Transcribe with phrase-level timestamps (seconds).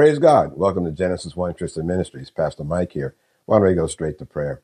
[0.00, 0.56] Praise God.
[0.56, 2.30] Welcome to Genesis 1 Christian Ministries.
[2.30, 3.14] Pastor Mike here.
[3.44, 4.62] Why don't we go straight to prayer?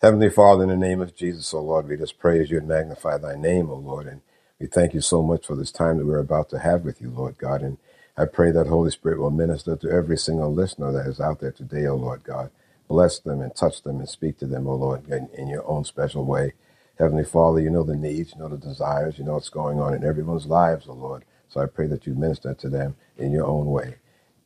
[0.00, 3.18] Heavenly Father, in the name of Jesus, O Lord, we just praise you and magnify
[3.18, 4.06] thy name, O Lord.
[4.06, 4.22] And
[4.58, 7.10] we thank you so much for this time that we're about to have with you,
[7.10, 7.60] Lord God.
[7.60, 7.76] And
[8.16, 11.52] I pray that Holy Spirit will minister to every single listener that is out there
[11.52, 12.50] today, O Lord God.
[12.88, 15.84] Bless them and touch them and speak to them, O Lord, in, in your own
[15.84, 16.54] special way.
[16.98, 19.92] Heavenly Father, you know the needs, you know the desires, you know what's going on
[19.92, 21.26] in everyone's lives, O Lord.
[21.50, 23.96] So I pray that you minister to them in your own way.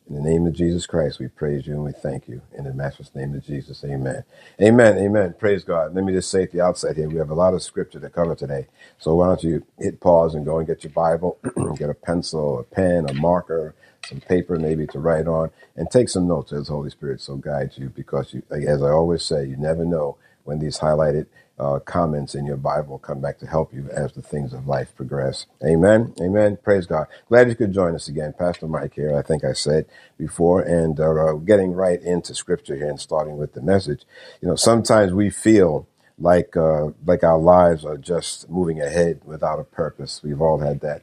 [0.08, 2.42] In the name of Jesus Christ, we praise you and we thank you.
[2.56, 4.24] In the matchless name of Jesus, amen.
[4.62, 5.34] Amen, amen.
[5.38, 5.94] Praise God.
[5.96, 8.10] Let me just say at the outset here, we have a lot of scripture to
[8.10, 8.68] cover today.
[8.98, 11.38] So why don't you hit pause and go and get your Bible,
[11.78, 13.74] get a pencil, a pen, a marker,
[14.08, 17.78] some paper maybe to write on, and take some notes as Holy Spirit so guides
[17.78, 21.26] you because, you, as I always say, you never know when these highlighted
[21.58, 24.94] uh, comments in your Bible come back to help you as the things of life
[24.96, 25.46] progress.
[25.64, 26.14] Amen.
[26.20, 26.58] Amen.
[26.62, 27.06] Praise God.
[27.28, 28.34] Glad you could join us again.
[28.38, 29.86] Pastor Mike here, I think I said
[30.18, 34.04] before, and uh, getting right into scripture here and starting with the message.
[34.42, 35.88] You know, sometimes we feel
[36.18, 40.22] like uh, like our lives are just moving ahead without a purpose.
[40.24, 41.02] We've all had that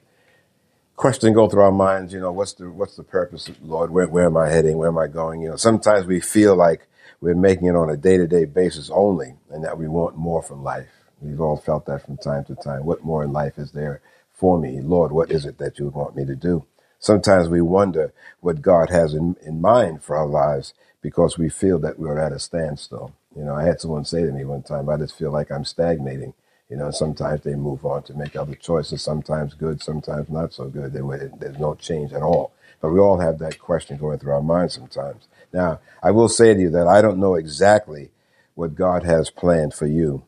[0.98, 2.14] question go through our minds.
[2.14, 3.92] You know, what's the what's the purpose, Lord?
[3.92, 4.78] Where where am I heading?
[4.78, 5.42] Where am I going?
[5.42, 6.88] You know, sometimes we feel like
[7.22, 10.42] we're making it on a day to day basis only, and that we want more
[10.44, 10.90] from life.
[11.22, 12.86] We've all felt that from time to time.
[12.86, 14.02] What more in life is there
[14.34, 14.82] for me?
[14.82, 16.66] Lord, what is it that you would want me to do?
[17.00, 21.80] Sometimes we wonder what God has in, in mind for our lives because we feel
[21.80, 23.14] that we're at a standstill.
[23.36, 25.66] You know, I had someone say to me one time, I just feel like I'm
[25.66, 26.34] stagnating.
[26.70, 30.70] You know, sometimes they move on to make other choices, sometimes good, sometimes not so
[30.70, 30.94] good.
[30.94, 32.54] There's no change at all.
[32.82, 35.28] But we all have that question going through our minds sometimes.
[35.54, 38.12] Now, I will say to you that I don't know exactly
[38.56, 40.24] what God has planned for you,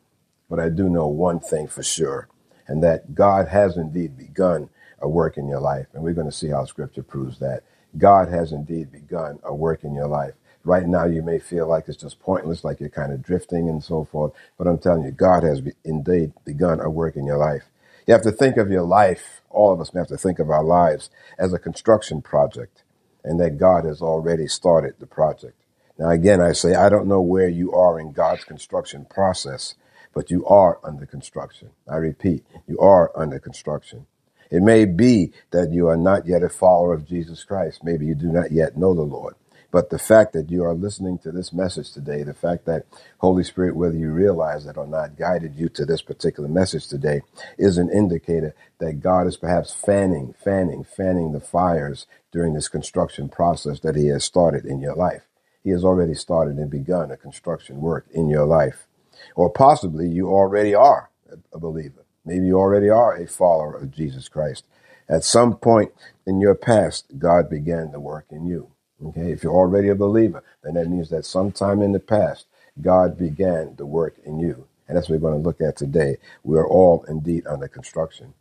[0.48, 2.28] but I do know one thing for sure,
[2.66, 4.70] and that God has indeed begun
[5.00, 5.86] a work in your life.
[5.92, 7.62] And we're going to see how scripture proves that.
[7.98, 10.34] God has indeed begun a work in your life.
[10.64, 13.84] Right now, you may feel like it's just pointless, like you're kind of drifting and
[13.84, 14.32] so forth.
[14.58, 17.64] But I'm telling you, God has be- indeed begun a work in your life.
[18.06, 20.64] You have to think of your life, all of us have to think of our
[20.64, 22.82] lives as a construction project
[23.24, 25.56] and that God has already started the project.
[25.98, 29.74] Now, again, I say, I don't know where you are in God's construction process,
[30.12, 31.70] but you are under construction.
[31.88, 34.06] I repeat, you are under construction.
[34.50, 37.82] It may be that you are not yet a follower of Jesus Christ.
[37.84, 39.34] Maybe you do not yet know the Lord.
[39.74, 42.86] But the fact that you are listening to this message today, the fact that
[43.18, 47.22] Holy Spirit, whether you realize it or not, guided you to this particular message today,
[47.58, 53.28] is an indicator that God is perhaps fanning, fanning, fanning the fires during this construction
[53.28, 55.26] process that He has started in your life.
[55.64, 58.86] He has already started and begun a construction work in your life.
[59.34, 61.10] Or possibly you already are
[61.52, 62.04] a believer.
[62.24, 64.66] Maybe you already are a follower of Jesus Christ.
[65.08, 65.90] At some point
[66.28, 68.70] in your past, God began the work in you.
[69.04, 72.46] Okay, if you're already a believer, then that means that sometime in the past,
[72.80, 74.66] God began the work in you.
[74.88, 76.18] And that's what we're going to look at today.
[76.44, 78.34] We are all indeed under construction.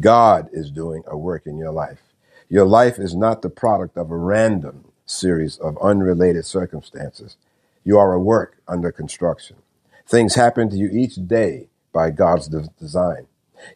[0.00, 2.00] God is doing a work in your life.
[2.48, 7.36] Your life is not the product of a random series of unrelated circumstances.
[7.84, 9.56] You are a work under construction.
[10.06, 13.26] Things happen to you each day by God's de- design.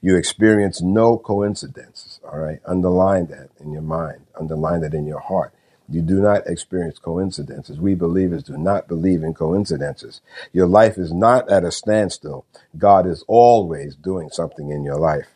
[0.02, 2.60] You experience no coincidences, all right?
[2.66, 5.54] Underline that in your mind, underline that in your heart.
[5.92, 7.78] You do not experience coincidences.
[7.78, 10.22] We believers do not believe in coincidences.
[10.53, 12.47] Your life is not at a standstill.
[12.78, 15.28] God is always doing something in your life.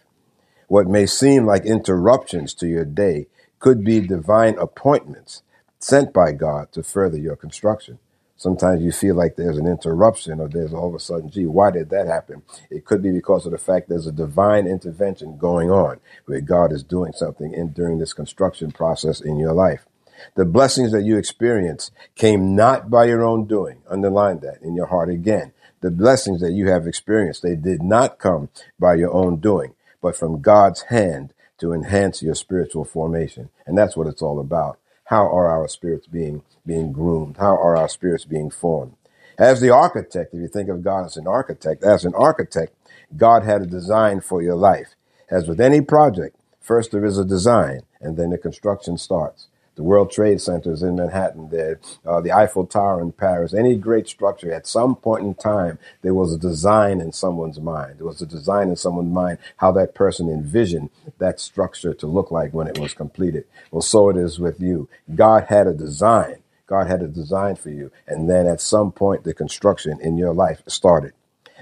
[0.68, 3.26] What may seem like interruptions to your day
[3.58, 5.42] could be divine appointments
[5.78, 7.98] sent by God to further your construction.
[8.38, 11.70] Sometimes you feel like there's an interruption or there's all of a sudden, gee, why
[11.70, 12.42] did that happen?
[12.70, 16.72] It could be because of the fact there's a divine intervention going on where God
[16.72, 19.86] is doing something in during this construction process in your life.
[20.34, 23.82] The blessings that you experience came not by your own doing.
[23.88, 25.52] Underline that in your heart again.
[25.80, 30.16] The blessings that you have experienced, they did not come by your own doing, but
[30.16, 33.50] from God's hand to enhance your spiritual formation.
[33.66, 34.78] And that's what it's all about.
[35.04, 37.36] How are our spirits being, being groomed?
[37.36, 38.94] How are our spirits being formed?
[39.38, 42.72] As the architect, if you think of God as an architect, as an architect,
[43.16, 44.94] God had a design for your life.
[45.30, 49.82] As with any project, first there is a design and then the construction starts the
[49.82, 54.52] World Trade Centers in Manhattan, the, uh, the Eiffel Tower in Paris, any great structure,
[54.52, 57.98] at some point in time, there was a design in someone's mind.
[57.98, 62.30] There was a design in someone's mind how that person envisioned that structure to look
[62.30, 63.44] like when it was completed.
[63.70, 64.88] Well, so it is with you.
[65.14, 66.36] God had a design.
[66.66, 67.92] God had a design for you.
[68.06, 71.12] And then at some point, the construction in your life started.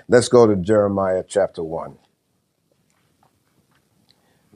[0.09, 1.99] Let's go to Jeremiah chapter 1.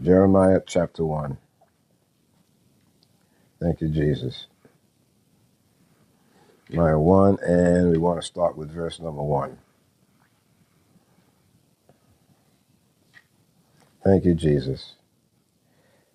[0.00, 1.38] Jeremiah chapter 1.
[3.60, 4.46] Thank you, Jesus.
[6.70, 9.58] Jeremiah 1, and we want to start with verse number 1.
[14.04, 14.94] Thank you, Jesus.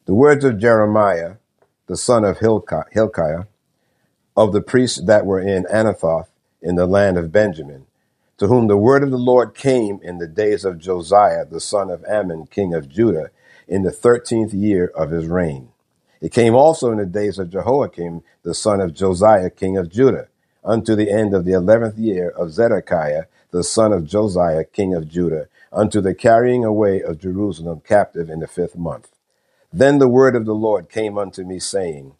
[0.06, 1.36] The words of Jeremiah,
[1.88, 3.46] the son of Hilkiah,
[4.38, 6.30] of the priests that were in Anathoth
[6.62, 7.88] in the land of Benjamin,
[8.40, 11.92] to whom the word of the Lord came in the days of Josiah, the son
[11.92, 13.32] of Amon, king of Judah,
[13.68, 15.73] in the thirteenth year of his reign.
[16.24, 20.30] It came also in the days of Jehoiakim, the son of Josiah, king of Judah,
[20.64, 25.10] unto the end of the eleventh year of Zedekiah, the son of Josiah, king of
[25.10, 29.10] Judah, unto the carrying away of Jerusalem captive in the fifth month.
[29.74, 32.16] Then the word of the Lord came unto me, saying,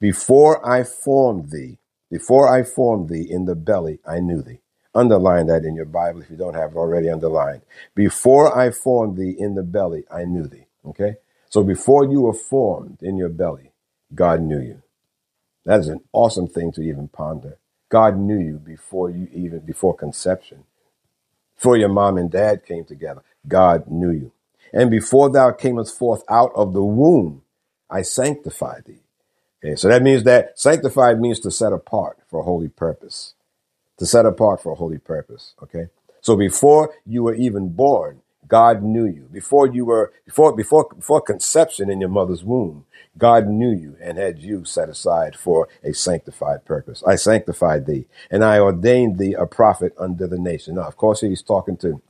[0.00, 1.78] Before I formed thee,
[2.10, 4.60] before I formed thee in the belly, I knew thee.
[4.96, 7.62] Underline that in your Bible if you don't have it already underlined.
[7.94, 10.66] Before I formed thee in the belly, I knew thee.
[10.84, 11.16] Okay?
[11.48, 13.72] So before you were formed in your belly,
[14.14, 14.82] God knew you.
[15.64, 17.58] That is an awesome thing to even ponder.
[17.88, 20.64] God knew you before you even, before conception.
[21.56, 24.32] Before your mom and dad came together, God knew you.
[24.72, 27.42] And before thou camest forth out of the womb,
[27.90, 29.00] I sanctified thee.
[29.64, 33.34] Okay, so that means that sanctified means to set apart for a holy purpose.
[33.98, 35.54] To set apart for a holy purpose.
[35.62, 35.88] Okay.
[36.20, 39.28] So before you were even born, God knew you.
[39.32, 42.86] Before you were, before, before, before conception in your mother's womb,
[43.18, 47.02] God knew you and had you set aside for a sanctified purpose.
[47.06, 50.76] I sanctified thee and I ordained thee a prophet unto the nation.
[50.76, 52.02] Now, of course, he's talking to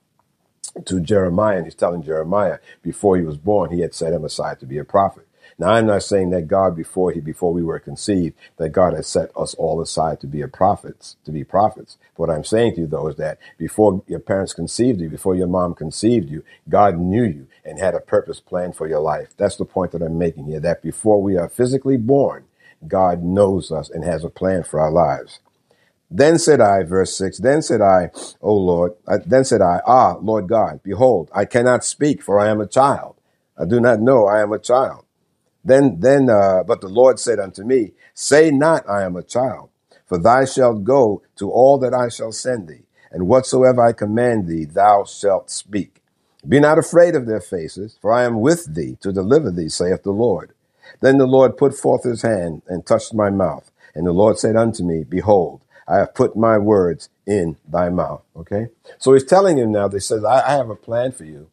[0.87, 4.61] to Jeremiah and he's telling Jeremiah before he was born, he had set him aside
[4.61, 5.28] to be a prophet.
[5.58, 9.08] Now, I'm not saying that God, before he, before we were conceived, that God has
[9.08, 11.99] set us all aside to be a prophets, to be prophets.
[12.16, 15.49] What I'm saying to you, though, is that before your parents conceived you, before your
[15.49, 19.31] mom conceived you, God knew you and had a purpose plan for your life.
[19.37, 22.44] That's the point that I'm making here, that before we are physically born,
[22.87, 25.40] God knows us and has a plan for our lives.
[26.10, 28.10] Then said I, verse 6, then said I,
[28.40, 32.49] O Lord, uh, then said I, Ah, Lord God, behold, I cannot speak, for I
[32.49, 33.16] am a child.
[33.58, 35.05] I do not know I am a child.
[35.69, 39.70] Then, then, uh, but the Lord said unto me, Say not, I am a child,
[40.06, 44.49] for thou shalt go to all that I shall send thee, and whatsoever I command
[44.49, 46.03] thee, thou shalt speak.
[46.49, 50.05] Be not afraid of their faces, for I am with thee to deliver thee, saith
[50.05, 50.55] the Lord.
[51.03, 53.70] Then the Lord put forth his hand and touched my mouth.
[53.94, 58.23] And the Lord said unto me, Behold, I have put my words in thy mouth.
[58.37, 58.69] Okay?
[58.99, 61.50] So he's telling him now, they says, I, I have a plan for you.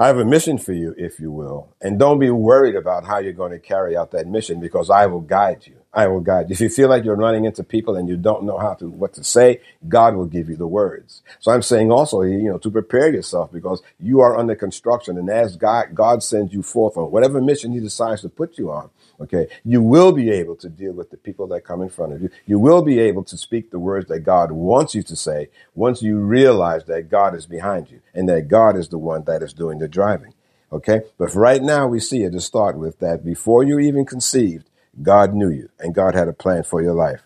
[0.00, 1.74] I have a mission for you, if you will.
[1.80, 5.06] And don't be worried about how you're going to carry out that mission because I
[5.06, 5.74] will guide you.
[5.92, 6.52] I will guide you.
[6.52, 9.14] If you feel like you're running into people and you don't know how to, what
[9.14, 11.22] to say, God will give you the words.
[11.40, 15.18] So I'm saying also, you know, to prepare yourself because you are under construction.
[15.18, 18.70] And as God, God sends you forth on whatever mission he decides to put you
[18.70, 19.48] on, Okay.
[19.64, 22.30] You will be able to deal with the people that come in front of you.
[22.46, 26.02] You will be able to speak the words that God wants you to say once
[26.02, 29.52] you realize that God is behind you and that God is the one that is
[29.52, 30.34] doing the driving.
[30.72, 31.02] Okay.
[31.18, 34.70] But right now we see it to start with that before you even conceived,
[35.02, 37.22] God knew you and God had a plan for your life.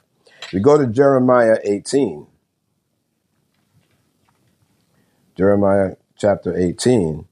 [0.53, 2.27] We go to Jeremiah 18.
[5.37, 7.27] Jeremiah chapter 18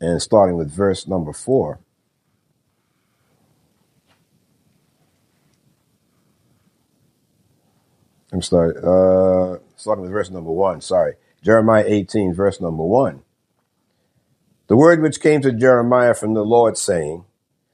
[0.00, 1.80] and starting with verse number 4.
[8.32, 11.14] I'm sorry, uh, starting with verse number one, sorry.
[11.42, 13.22] Jeremiah 18, verse number one.
[14.68, 17.24] The word which came to Jeremiah from the Lord saying,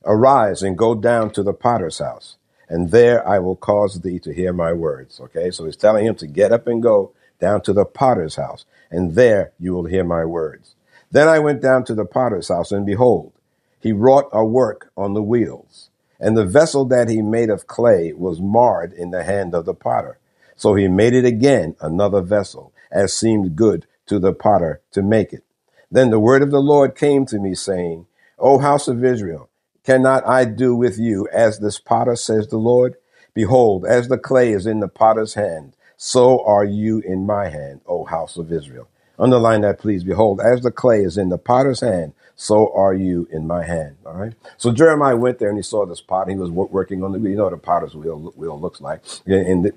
[0.04, 2.36] Arise and go down to the potter's house,
[2.68, 5.20] and there I will cause thee to hear my words.
[5.20, 8.64] Okay, so he's telling him to get up and go down to the potter's house,
[8.90, 10.74] and there you will hear my words.
[11.10, 13.32] Then I went down to the potter's house, and behold,
[13.80, 18.12] he wrought a work on the wheels, and the vessel that he made of clay
[18.12, 20.18] was marred in the hand of the potter.
[20.56, 25.32] So he made it again another vessel, as seemed good to the potter to make
[25.32, 25.44] it.
[25.90, 28.06] Then the word of the Lord came to me, saying,
[28.38, 29.50] O house of Israel,
[29.84, 32.96] cannot I do with you as this potter, says the Lord?
[33.34, 37.82] Behold, as the clay is in the potter's hand, so are you in my hand,
[37.86, 38.88] O house of Israel.
[39.18, 40.04] Underline that, please.
[40.04, 43.96] Behold, as the clay is in the potter's hand, so are you in my hand.
[44.04, 44.34] All right.
[44.58, 46.28] So Jeremiah went there and he saw this pot.
[46.28, 49.02] He was working on the, you know, what a potter's wheel wheel looks like.
[49.26, 49.72] And the,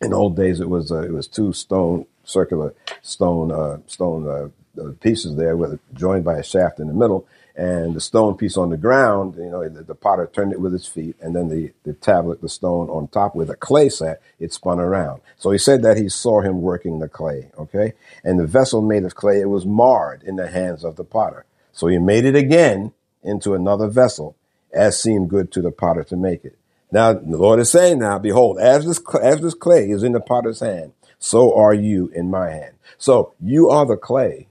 [0.00, 4.48] in old days it was uh, it was two stone circular stone uh, stone uh,
[4.80, 7.26] uh, pieces there with joined by a shaft in the middle.
[7.56, 10.72] And the stone piece on the ground you know the, the, potter turned it with
[10.72, 14.22] his feet and then the, the tablet the stone on top with a clay set
[14.38, 15.20] it spun around.
[15.36, 17.94] So he said that he saw him working the clay okay?
[18.22, 21.46] And the vessel made of clay it was marred in the hands of the potter.
[21.72, 22.92] So he made it again
[23.24, 24.36] into another vessel
[24.72, 26.57] as seemed good to the potter to make it
[26.90, 30.20] Now the Lord is saying now, behold, as this as this clay is in the
[30.20, 32.74] potter's hand, so are you in my hand.
[32.96, 34.48] So you are the clay,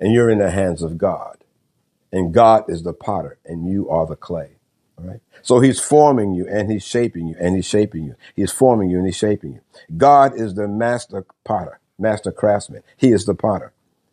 [0.00, 1.44] and you're in the hands of God,
[2.12, 4.56] and God is the potter, and you are the clay.
[4.98, 5.20] All right.
[5.42, 8.16] So He's forming you, and He's shaping you, and He's shaping you.
[8.34, 9.60] He's forming you, and He's shaping you.
[9.96, 12.82] God is the master potter, master craftsman.
[12.96, 13.72] He is the potter.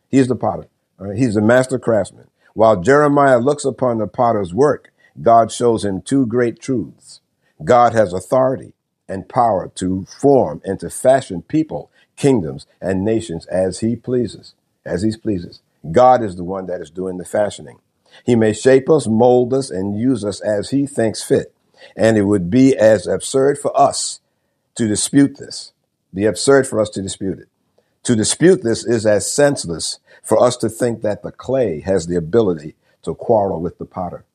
[0.09, 0.67] He is the potter.
[0.97, 1.17] Right.
[1.17, 2.27] He's the master craftsman.
[2.53, 7.21] While Jeremiah looks upon the potter's work God shows him two great truths.
[7.63, 8.73] God has authority
[9.07, 14.53] and power to form and to fashion people, kingdoms, and nations as he pleases,
[14.85, 15.61] as he pleases.
[15.91, 17.79] God is the one that is doing the fashioning.
[18.25, 21.53] He may shape us, mold us, and use us as he thinks fit.
[21.95, 24.19] And it would be as absurd for us
[24.75, 25.73] to dispute this.
[26.13, 27.47] Be absurd for us to dispute it.
[28.03, 32.15] To dispute this is as senseless for us to think that the clay has the
[32.15, 34.25] ability to quarrel with the potter.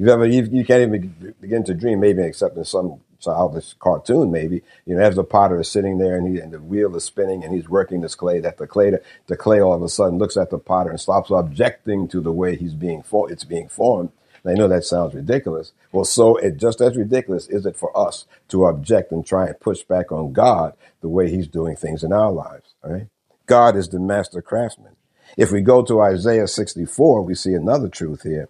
[0.00, 4.32] You've ever you, you can't even begin to dream, maybe except in some childish cartoon,
[4.32, 7.04] maybe you know, as the potter is sitting there and, he, and the wheel is
[7.04, 8.92] spinning and he's working this clay, that the clay
[9.26, 12.32] the clay all of a sudden looks at the potter and stops objecting to the
[12.32, 14.10] way he's being for it's being formed.
[14.42, 15.72] I know that sounds ridiculous.
[15.92, 19.60] Well, so it just as ridiculous is it for us to object and try and
[19.60, 22.72] push back on God the way He's doing things in our lives.
[22.82, 23.08] Right?
[23.44, 24.96] God is the master craftsman.
[25.36, 28.48] If we go to Isaiah 64, we see another truth here.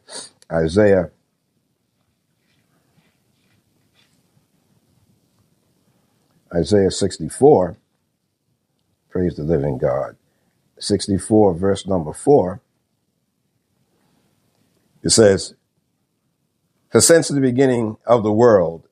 [0.53, 1.11] Isaiah
[6.55, 7.77] Isaiah 64,
[9.09, 10.17] praise the living God.
[10.81, 12.61] 64, verse number 4,
[15.05, 15.55] it says,
[16.91, 18.89] For since the beginning of the world,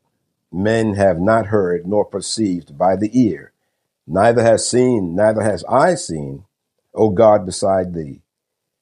[0.53, 3.53] men have not heard nor perceived by the ear,
[4.07, 6.45] neither has seen, neither has I seen,
[6.95, 8.21] O God, beside thee,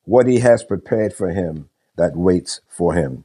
[0.05, 3.25] what he has prepared for him that waits for him.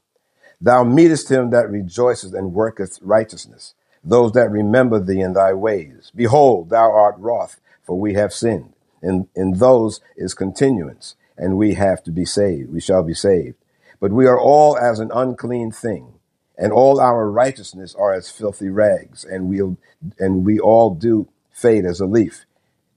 [0.62, 6.12] Thou meetest him that rejoiceth and worketh righteousness those that remember thee in thy ways.
[6.16, 8.74] Behold, thou art wroth, for we have sinned.
[9.02, 12.72] In, in those is continuance, and we have to be saved.
[12.72, 13.56] We shall be saved.
[14.00, 16.16] But we are all as an unclean thing,
[16.58, 19.78] and all our righteousness are as filthy rags, and we'll,
[20.20, 22.46] and we all do fade as a leaf.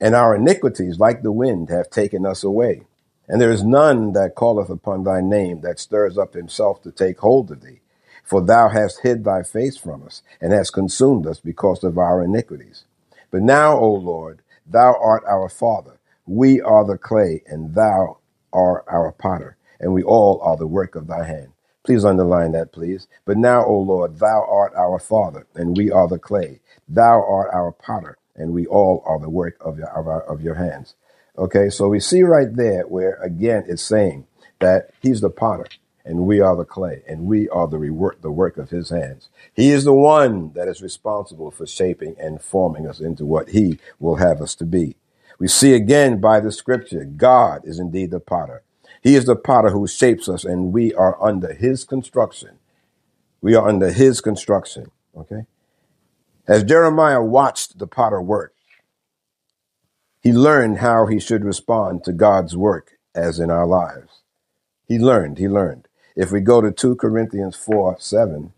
[0.00, 2.82] And our iniquities, like the wind, have taken us away.
[3.28, 7.20] And there is none that calleth upon thy name that stirs up himself to take
[7.20, 7.80] hold of thee.
[8.24, 12.24] For thou hast hid thy face from us, and hast consumed us because of our
[12.24, 12.84] iniquities.
[13.30, 15.98] But now, O Lord, thou art our Father.
[16.26, 18.18] We are the clay, and thou
[18.52, 21.48] art our potter, and we all are the work of thy hand.
[21.84, 23.08] Please underline that, please.
[23.26, 26.60] But now, O Lord, thou art our Father, and we are the clay.
[26.88, 30.40] Thou art our potter, and we all are the work of your, of, our, of
[30.40, 30.94] your hands.
[31.36, 34.26] Okay, so we see right there where, again, it's saying
[34.60, 35.66] that he's the potter
[36.04, 39.30] and we are the clay, and we are the rework, the work of his hands.
[39.54, 43.78] He is the one that is responsible for shaping and forming us into what he
[43.98, 44.96] will have us to be.
[45.38, 48.62] We see again by the scripture, God is indeed the potter.
[49.02, 52.58] He is the potter who shapes us, and we are under his construction.
[53.40, 54.90] We are under his construction.
[55.16, 55.46] Okay?
[56.46, 58.54] As Jeremiah watched the potter work,
[60.22, 64.22] he learned how he should respond to God's work as in our lives.
[64.86, 65.88] He learned, he learned.
[66.16, 68.52] If we go to 2 Corinthians 4 7,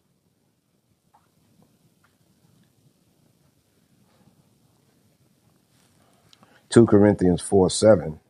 [6.71, 8.21] Two Corinthians four seven.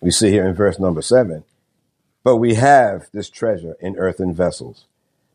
[0.00, 1.44] We see here in verse number seven,
[2.24, 4.86] but we have this treasure in earthen vessels,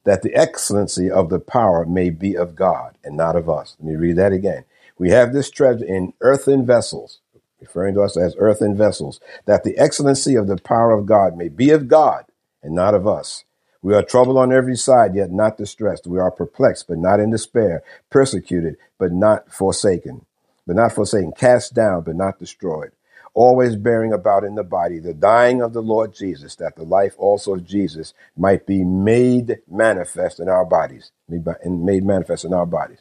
[0.05, 3.75] that the excellency of the power may be of God and not of us.
[3.79, 4.65] Let me read that again.
[4.97, 7.19] We have this treasure in earthen vessels,
[7.59, 11.49] referring to us as earthen vessels, that the excellency of the power of God may
[11.49, 12.25] be of God
[12.61, 13.43] and not of us.
[13.81, 16.07] We are troubled on every side, yet not distressed.
[16.07, 20.25] We are perplexed, but not in despair, persecuted, but not forsaken,
[20.65, 22.91] but not forsaken, cast down, but not destroyed.
[23.33, 27.15] Always bearing about in the body the dying of the Lord Jesus, that the life
[27.17, 32.99] also of Jesus might be made manifest in our bodies, made manifest in our bodies.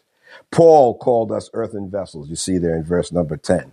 [0.51, 3.73] Paul called us earthen vessels, you see there in verse number 10.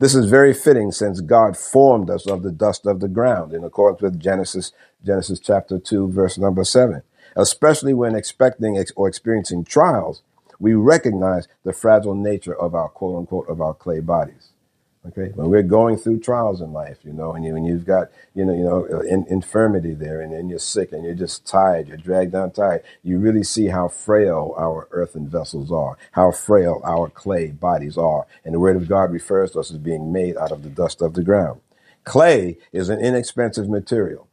[0.00, 3.64] This is very fitting since God formed us of the dust of the ground in
[3.64, 4.72] accordance with Genesis,
[5.04, 7.02] Genesis chapter 2, verse number 7.
[7.36, 10.22] Especially when expecting or experiencing trials,
[10.58, 14.50] we recognize the fragile nature of our quote unquote of our clay bodies.
[15.06, 18.10] Okay, when we're going through trials in life, you know, and you, when you've got,
[18.34, 21.46] you know, you know, uh, in, infirmity there, and then you're sick, and you're just
[21.46, 22.82] tired, you're dragged down tired.
[23.02, 28.26] You really see how frail our earthen vessels are, how frail our clay bodies are,
[28.46, 31.02] and the Word of God refers to us as being made out of the dust
[31.02, 31.60] of the ground.
[32.04, 34.26] Clay is an inexpensive material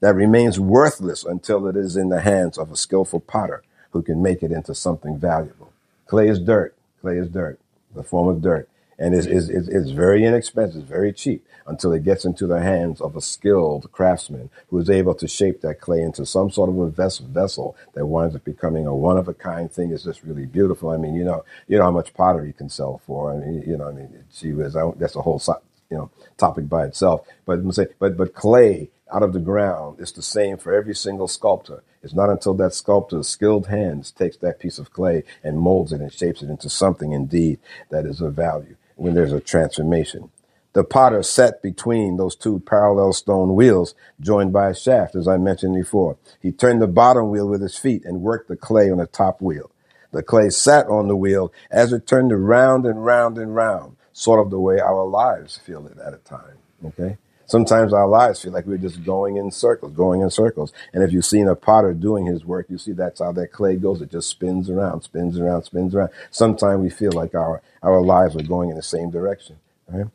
[0.00, 4.20] that remains worthless until it is in the hands of a skillful potter who can
[4.22, 5.72] make it into something valuable.
[6.06, 6.74] Clay is dirt.
[7.00, 7.60] Clay is dirt,
[7.94, 8.68] the form of dirt
[8.98, 13.16] and it's, it's, it's very inexpensive, very cheap until it gets into the hands of
[13.16, 16.90] a skilled craftsman who is able to shape that clay into some sort of a
[16.90, 19.90] vessel, that winds up becoming a one of a kind thing.
[19.90, 20.90] It's just really beautiful.
[20.90, 23.32] I mean, you know, you know how much pottery can sell for.
[23.32, 25.42] I mean, you know, I mean, she was that's a whole
[25.90, 27.26] you know topic by itself.
[27.44, 27.62] But
[27.98, 31.82] but but clay out of the ground is the same for every single sculptor.
[32.02, 36.00] It's not until that sculptor's skilled hands takes that piece of clay and molds it
[36.00, 37.58] and shapes it into something indeed
[37.90, 40.30] that is of value when there's a transformation.
[40.72, 45.38] The potter sat between those two parallel stone wheels joined by a shaft, as I
[45.38, 46.18] mentioned before.
[46.42, 49.40] He turned the bottom wheel with his feet and worked the clay on the top
[49.40, 49.70] wheel.
[50.12, 54.44] The clay sat on the wheel as it turned round and round and round, sort
[54.44, 56.58] of the way our lives feel it at a time.
[56.84, 57.16] Okay?
[57.46, 60.72] Sometimes our lives feel like we're just going in circles, going in circles.
[60.92, 63.76] And if you've seen a potter doing his work, you see that's how that clay
[63.76, 64.02] goes.
[64.02, 66.10] It just spins around, spins around, spins around.
[66.30, 69.58] Sometimes we feel like our, our lives are going in the same direction.
[69.88, 70.06] Right?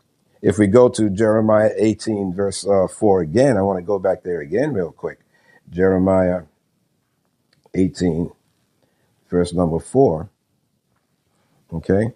[0.41, 4.23] If we go to Jeremiah 18, verse uh, 4 again, I want to go back
[4.23, 5.19] there again real quick.
[5.69, 6.43] Jeremiah
[7.73, 8.31] 18,
[9.29, 10.29] verse number 4.
[11.73, 12.13] Okay.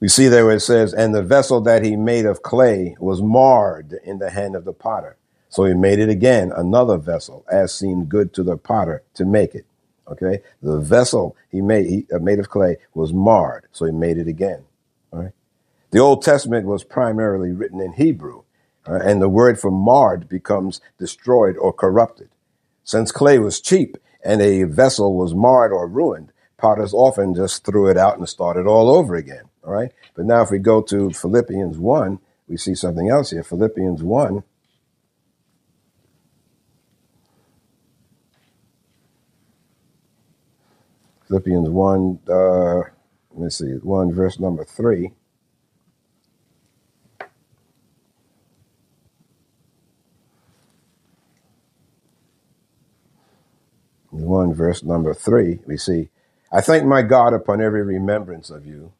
[0.00, 3.20] We see there where it says, and the vessel that he made of clay was
[3.20, 5.16] marred in the hand of the potter.
[5.48, 9.54] So he made it again, another vessel, as seemed good to the potter to make
[9.54, 9.66] it.
[10.06, 10.40] Okay.
[10.62, 13.66] The vessel he made, he uh, made of clay was marred.
[13.72, 14.64] So he made it again.
[15.12, 15.32] All right.
[15.90, 18.44] The Old Testament was primarily written in Hebrew,
[18.86, 22.28] uh, and the word for marred becomes destroyed or corrupted.
[22.84, 27.88] Since clay was cheap and a vessel was marred or ruined, potters often just threw
[27.88, 29.47] it out and started all over again.
[29.68, 29.92] All right.
[30.14, 33.42] But now if we go to Philippians 1, we see something else here.
[33.42, 34.42] Philippians 1.
[41.26, 42.88] Philippians 1, uh, let
[43.34, 45.12] me see, 1 verse number 3.
[54.10, 56.08] One verse number three, we see,
[56.50, 58.92] I thank my God upon every remembrance of you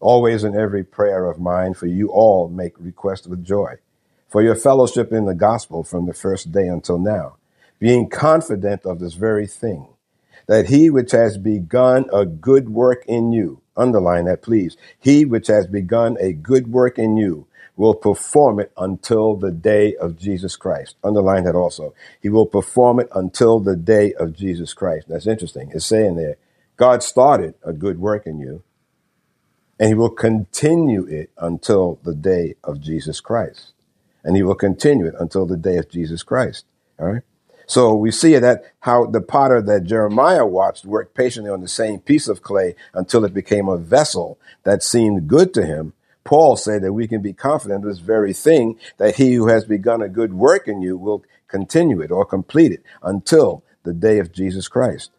[0.00, 3.74] Always in every prayer of mine, for you all make request with joy,
[4.28, 7.36] for your fellowship in the gospel from the first day until now,
[7.78, 9.88] being confident of this very thing,
[10.46, 15.48] that he which has begun a good work in you, underline that please, he which
[15.48, 20.54] has begun a good work in you will perform it until the day of Jesus
[20.54, 20.96] Christ.
[21.02, 21.94] Underline that also.
[22.20, 25.08] He will perform it until the day of Jesus Christ.
[25.08, 25.70] That's interesting.
[25.72, 26.36] It's saying there,
[26.76, 28.62] God started a good work in you
[29.80, 33.72] and he will continue it until the day of Jesus Christ.
[34.22, 36.66] And he will continue it until the day of Jesus Christ.
[36.98, 37.22] All right.
[37.66, 42.00] So we see that how the potter that Jeremiah watched worked patiently on the same
[42.00, 45.94] piece of clay until it became a vessel that seemed good to him.
[46.24, 49.64] Paul said that we can be confident of this very thing that he who has
[49.64, 54.18] begun a good work in you will continue it or complete it until the day
[54.18, 55.10] of Jesus Christ.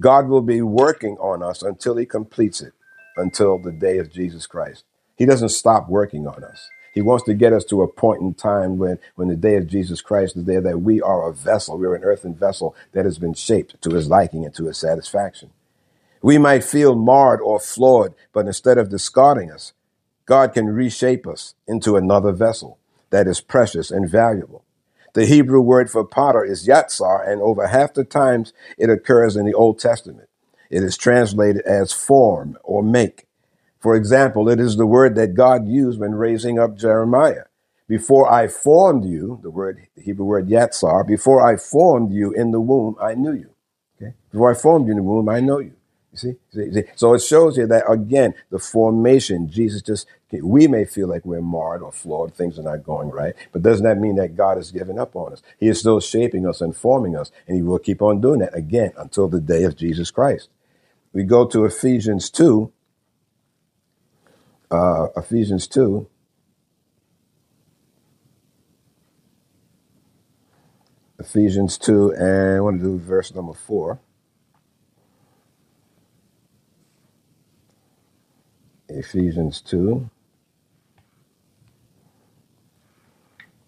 [0.00, 2.72] God will be working on us until he completes it
[3.16, 4.84] until the day of Jesus Christ.
[5.16, 6.68] He doesn't stop working on us.
[6.94, 9.66] He wants to get us to a point in time when, when the day of
[9.66, 13.18] Jesus Christ is there that we are a vessel, we're an earthen vessel that has
[13.18, 15.50] been shaped to his liking and to his satisfaction.
[16.22, 19.74] We might feel marred or flawed, but instead of discarding us,
[20.26, 22.78] God can reshape us into another vessel
[23.10, 24.64] that is precious and valuable.
[25.14, 29.46] The Hebrew word for potter is yatsar, and over half the times it occurs in
[29.46, 30.28] the Old Testament.
[30.70, 33.26] It is translated as form or make.
[33.86, 37.44] For example, it is the word that God used when raising up Jeremiah.
[37.88, 42.50] Before I formed you, the word the Hebrew word yatsar, before I formed you in
[42.50, 43.50] the womb, I knew you.
[44.02, 44.14] Okay?
[44.32, 45.74] Before I formed you in the womb, I know you.
[46.10, 46.34] You see?
[46.50, 46.72] see?
[46.72, 46.82] see?
[46.96, 51.40] So it shows you that again, the formation, Jesus just we may feel like we're
[51.40, 54.72] marred or flawed, things are not going right, but doesn't that mean that God has
[54.72, 55.42] given up on us?
[55.60, 58.56] He is still shaping us and forming us, and he will keep on doing that
[58.56, 60.48] again until the day of Jesus Christ
[61.16, 62.70] we go to Ephesians 2,
[64.70, 66.06] uh, Ephesians 2,
[71.18, 73.98] Ephesians 2, and I want to do verse number 4.
[78.90, 80.10] Ephesians 2.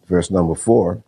[0.06, 1.02] verse number 4.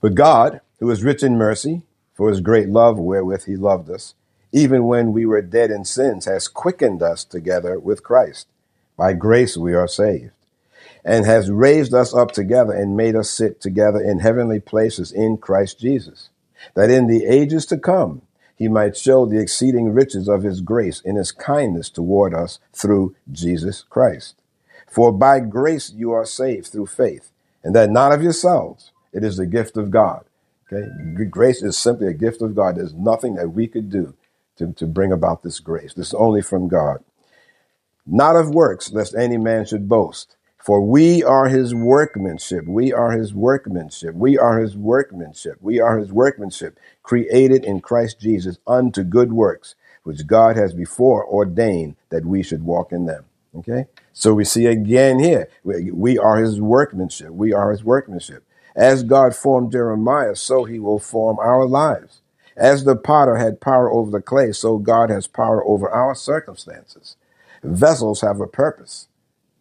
[0.00, 1.82] But God, who is rich in mercy,
[2.14, 4.14] for his great love wherewith he loved us,
[4.52, 8.46] even when we were dead in sins, has quickened us together with Christ.
[8.96, 10.32] By grace we are saved,
[11.04, 15.38] and has raised us up together and made us sit together in heavenly places in
[15.38, 16.30] Christ Jesus,
[16.74, 18.22] that in the ages to come
[18.56, 23.14] he might show the exceeding riches of his grace in his kindness toward us through
[23.32, 24.34] Jesus Christ.
[24.86, 27.30] For by grace you are saved through faith,
[27.62, 30.24] and that not of yourselves, it is the gift of God
[30.72, 30.88] Okay,
[31.24, 32.76] grace is simply a gift of God.
[32.76, 34.14] There's nothing that we could do
[34.60, 35.94] to, to bring about this grace.
[35.94, 37.02] This is only from God.
[38.06, 40.36] Not of works, lest any man should boast.
[40.58, 42.66] For we are his workmanship.
[42.66, 44.14] We are his workmanship.
[44.14, 45.56] We are his workmanship.
[45.60, 51.24] We are his workmanship, created in Christ Jesus unto good works, which God has before
[51.26, 53.24] ordained that we should walk in them.
[53.56, 53.86] Okay?
[54.12, 57.30] So we see again here, we, we are his workmanship.
[57.30, 58.44] We are his workmanship.
[58.76, 62.19] As God formed Jeremiah, so he will form our lives.
[62.56, 67.16] As the potter had power over the clay, so God has power over our circumstances.
[67.62, 69.08] Vessels have a purpose.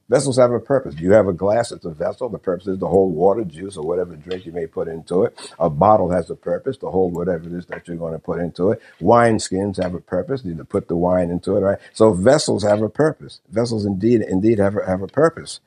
[0.09, 0.95] Vessels have a purpose.
[0.99, 2.29] You have a glass, it's a vessel.
[2.29, 5.53] The purpose is to hold water, juice, or whatever drink you may put into it.
[5.59, 8.39] A bottle has a purpose to hold whatever it is that you're going to put
[8.39, 8.81] into it.
[8.99, 10.43] Wine skins have a purpose.
[10.43, 11.79] You need to put the wine into it, right?
[11.93, 13.41] So vessels have a purpose.
[13.49, 15.59] Vessels indeed, indeed have a, have a purpose.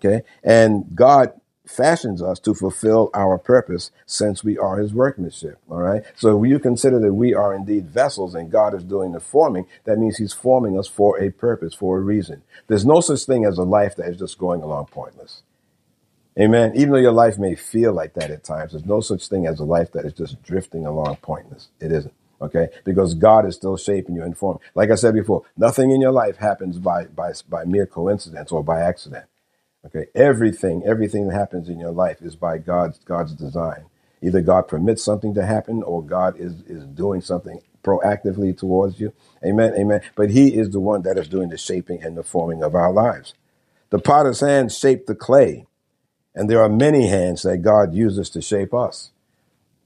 [0.00, 0.22] Okay.
[0.44, 1.32] And God
[1.68, 5.58] fashions us to fulfill our purpose since we are his workmanship.
[5.70, 6.02] All right.
[6.16, 9.66] So if you consider that we are indeed vessels and God is doing the forming,
[9.84, 12.42] that means he's forming us for a purpose, for a reason.
[12.66, 15.42] There's no such thing as a life that is just going along pointless.
[16.38, 16.72] Amen.
[16.76, 19.58] Even though your life may feel like that at times, there's no such thing as
[19.58, 21.68] a life that is just drifting along pointless.
[21.80, 22.14] It isn't.
[22.40, 22.68] Okay.
[22.84, 24.60] Because God is still shaping you and forming.
[24.74, 28.62] Like I said before, nothing in your life happens by, by, by mere coincidence or
[28.62, 29.24] by accident.
[29.88, 33.86] Okay, everything, everything that happens in your life is by God's God's design.
[34.20, 39.14] Either God permits something to happen or God is is doing something proactively towards you.
[39.42, 39.72] Amen.
[39.78, 40.02] Amen.
[40.14, 42.92] But he is the one that is doing the shaping and the forming of our
[42.92, 43.32] lives.
[43.88, 45.66] The potter's hands shape the clay,
[46.34, 49.10] and there are many hands that God uses to shape us.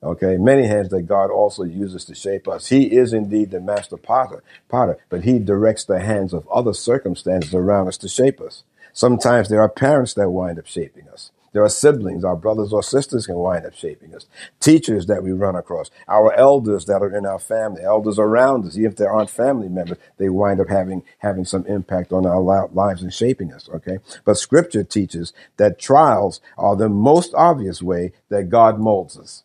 [0.02, 2.66] Okay, many hands that God also uses to shape us.
[2.66, 7.54] He is indeed the master potter, potter, but he directs the hands of other circumstances
[7.54, 8.64] around us to shape us.
[8.92, 11.30] Sometimes there are parents that wind up shaping us.
[11.52, 14.26] There are siblings, our brothers or sisters can wind up shaping us.
[14.58, 18.76] Teachers that we run across, our elders that are in our family, elders around us,
[18.76, 22.40] even if they aren't family members, they wind up having having some impact on our
[22.40, 23.68] lives and shaping us.
[23.68, 29.44] Okay, but Scripture teaches that trials are the most obvious way that God molds us.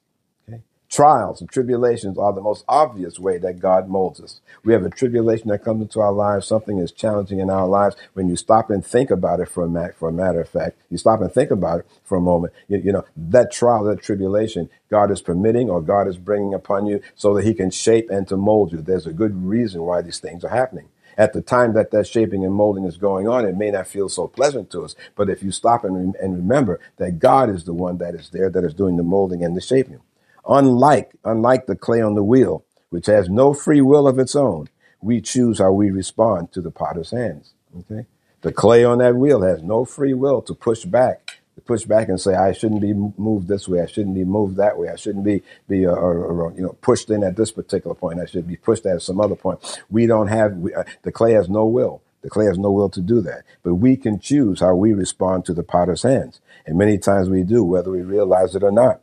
[0.90, 4.40] Trials and tribulations are the most obvious way that God molds us.
[4.64, 6.48] We have a tribulation that comes into our lives.
[6.48, 7.98] Something is challenging in our lives.
[8.14, 10.98] When you stop and think about it for a, for a matter of fact, you
[10.98, 12.54] stop and think about it for a moment.
[12.70, 16.86] You, you know, that trial, that tribulation, God is permitting or God is bringing upon
[16.86, 18.82] you so that he can shape and to mold you.
[18.82, 22.46] There's a good reason why these things are happening at the time that that shaping
[22.46, 24.96] and molding is going on, it may not feel so pleasant to us.
[25.16, 28.50] But if you stop and, and remember that God is the one that is there,
[28.52, 30.00] that is doing the molding and the shaping.
[30.48, 34.70] Unlike, unlike the clay on the wheel, which has no free will of its own,
[35.02, 37.54] we choose how we respond to the potter's hands.
[37.80, 38.06] Okay?
[38.42, 42.08] The clay on that wheel has no free will to push back, to push back
[42.08, 43.82] and say, I shouldn't be moved this way.
[43.82, 44.90] I shouldn't be moved that way.
[44.90, 48.20] I shouldn't be, be uh, or, uh, you know, pushed in at this particular point.
[48.20, 49.82] I should be pushed at some other point.
[49.90, 52.02] We don't have, we, uh, the clay has no will.
[52.22, 53.44] The clay has no will to do that.
[53.64, 56.40] But we can choose how we respond to the potter's hands.
[56.66, 59.02] And many times we do, whether we realize it or not.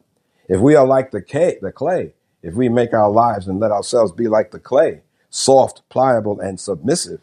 [0.49, 3.71] If we are like the clay, the clay, if we make our lives and let
[3.71, 7.21] ourselves be like the clay, soft, pliable, and submissive,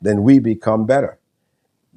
[0.00, 1.18] then we become better.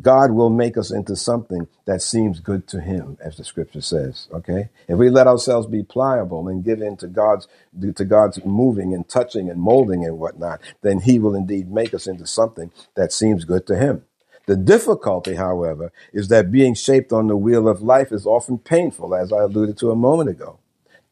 [0.02, 4.28] God will make us into something that seems good to him, as the scripture says.
[4.34, 4.70] Okay.
[4.90, 7.48] If we let ourselves be pliable and give in to God's,
[7.80, 12.08] to God's moving and touching and molding and whatnot, then he will indeed make us
[12.08, 14.04] into something that seems good to him.
[14.48, 19.16] The difficulty, however, is that being shaped on the wheel of life is often painful,
[19.16, 20.60] as I alluded to a moment ago.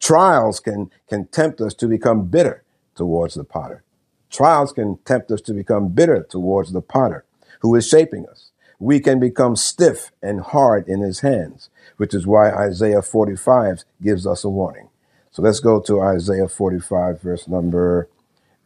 [0.04, 2.62] Trials can, can tempt us to become bitter
[2.94, 3.84] towards the potter.
[4.28, 7.24] Trials can tempt us to become bitter towards the potter
[7.60, 8.50] who is shaping us.
[8.78, 14.26] We can become stiff and hard in his hands, which is why Isaiah 45 gives
[14.26, 14.90] us a warning.
[15.30, 18.10] So let's go to Isaiah 45, verse number,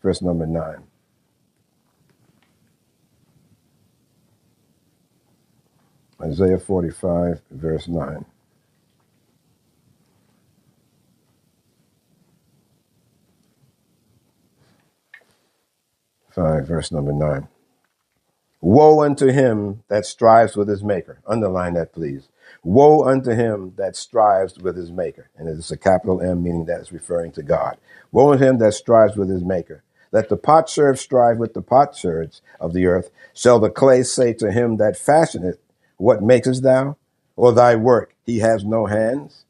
[0.03, 0.83] verse number 9.
[6.21, 8.25] Isaiah 45, verse 9.
[16.39, 17.49] 5, verse number 9.
[18.61, 21.21] Woe unto him that strives with his maker.
[21.27, 22.29] Underline that, please.
[22.63, 25.31] Woe unto him that strives with his maker.
[25.37, 27.77] And it's a capital M, meaning that it's referring to God.
[28.13, 29.83] Woe unto him that strives with his maker.
[30.13, 33.11] Let the potsherd strive with the potsherds of the earth.
[33.35, 35.59] Shall the clay say to him that fashioneth,
[35.97, 36.97] What makest thou?
[37.35, 39.45] Or thy work, he has no hands?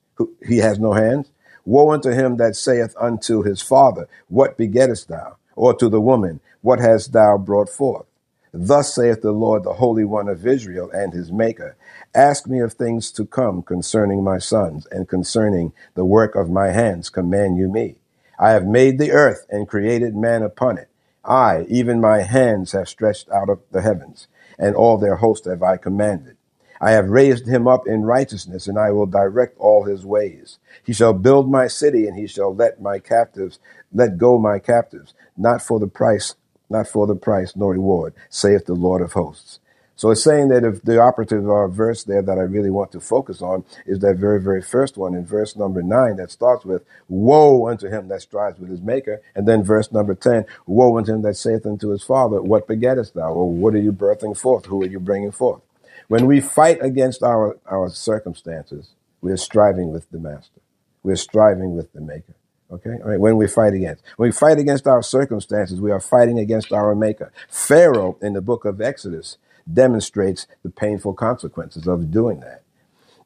[0.46, 1.30] He has no hands.
[1.66, 5.36] Woe unto him that saith unto his father, What begettest thou?
[5.54, 8.04] Or to the woman, What hast thou brought forth?
[8.52, 11.78] Thus saith the Lord, the Holy One of Israel and his Maker
[12.14, 16.68] Ask me of things to come concerning my sons, and concerning the work of my
[16.68, 18.00] hands, command you me.
[18.38, 20.90] I have made the earth and created man upon it.
[21.24, 24.28] I, even my hands, have stretched out of the heavens,
[24.58, 26.36] and all their host have I commanded.
[26.82, 30.58] I have raised him up in righteousness, and I will direct all his ways.
[30.84, 33.58] He shall build my city, and he shall let my captives
[33.92, 36.34] let go my captives, not for the price,
[36.70, 39.60] not for the price nor reward, saith the Lord of hosts.
[39.98, 43.00] So it's saying that if the operative uh, verse there that I really want to
[43.00, 46.84] focus on is that very, very first one in verse number nine that starts with,
[47.08, 49.20] Woe unto him that strives with his maker.
[49.34, 53.14] And then verse number 10, Woe unto him that saith unto his father, What begettest
[53.14, 53.32] thou?
[53.32, 54.66] Or what are you birthing forth?
[54.66, 55.62] Who are you bringing forth?
[56.06, 60.60] When we fight against our, our circumstances, we are striving with the master.
[61.02, 62.34] We're striving with the maker.
[62.70, 62.96] Okay?
[63.02, 63.20] All right.
[63.20, 66.94] When we fight against, when we fight against our circumstances, we are fighting against our
[66.94, 67.32] maker.
[67.48, 69.38] Pharaoh in the book of Exodus
[69.72, 72.62] demonstrates the painful consequences of doing that.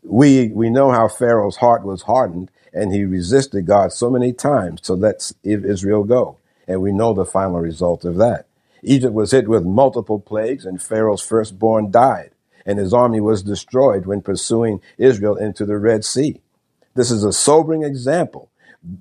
[0.03, 4.81] We, we know how Pharaoh's heart was hardened and he resisted God so many times
[4.83, 6.39] to let Israel go.
[6.67, 8.47] And we know the final result of that.
[8.83, 12.31] Egypt was hit with multiple plagues and Pharaoh's firstborn died
[12.65, 16.41] and his army was destroyed when pursuing Israel into the Red Sea.
[16.95, 18.51] This is a sobering example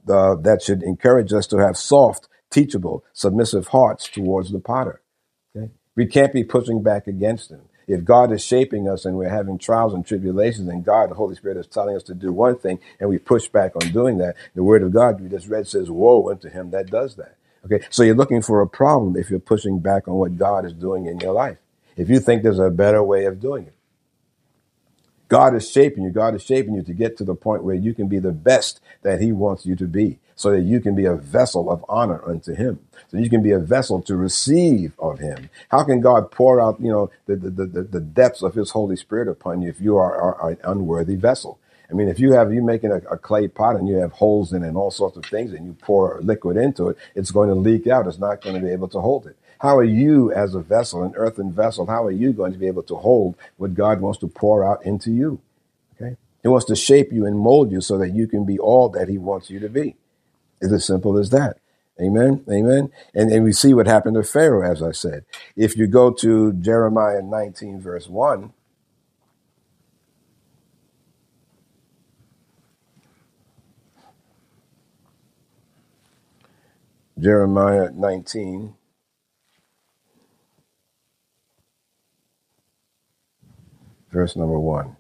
[0.10, 5.02] uh, that should encourage us to have soft, teachable, submissive hearts towards the potter.
[5.56, 5.72] Okay?
[5.96, 7.62] We can't be pushing back against him.
[7.88, 11.36] If God is shaping us and we're having trials and tribulations, and God, the Holy
[11.36, 14.36] Spirit, is telling us to do one thing, and we push back on doing that,
[14.56, 17.86] the Word of God we just read says, "Woe unto him that does that." Okay,
[17.90, 21.06] so you're looking for a problem if you're pushing back on what God is doing
[21.06, 21.58] in your life
[21.98, 23.76] if you think there's a better way of doing it.
[25.32, 26.10] God is shaping you.
[26.10, 28.82] God is shaping you to get to the point where you can be the best
[29.02, 32.22] that He wants you to be, so that you can be a vessel of honor
[32.26, 32.82] unto Him.
[33.10, 35.50] So you can be a vessel to receive of Him.
[35.70, 38.98] How can God pour out, you know, the the, the, the depths of His Holy
[38.98, 41.60] Spirit upon you if you are, are, an unworthy vessel?
[41.90, 44.52] I mean, if you have you making a, a, clay pot and you have holes
[44.52, 47.48] in it and all sorts of things, and you pour liquid into it, it's going
[47.48, 48.06] to leak out.
[48.08, 49.38] It's not going to be able to hold it.
[49.62, 52.66] How are you, as a vessel, an earthen vessel, how are you going to be
[52.66, 55.40] able to hold what God wants to pour out into you?
[55.94, 56.18] Okay?
[56.42, 59.08] He wants to shape you and mold you so that you can be all that
[59.08, 59.98] He wants you to be.
[60.60, 61.58] It's as simple as that.
[62.02, 62.44] Amen.
[62.52, 62.92] Amen.
[63.14, 65.26] And, and we see what happened to Pharaoh, as I said.
[65.56, 68.52] If you go to Jeremiah 19, verse 1,
[77.20, 78.74] Jeremiah 19,
[84.12, 84.96] verse number one.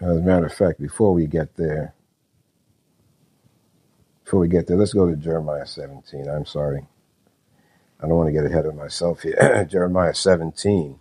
[0.00, 1.94] As a matter of fact, before we get there,
[4.24, 6.28] before we get there, let's go to Jeremiah 17.
[6.28, 6.86] I'm sorry.
[8.00, 9.64] I don't want to get ahead of myself here.
[9.70, 10.98] Jeremiah 17,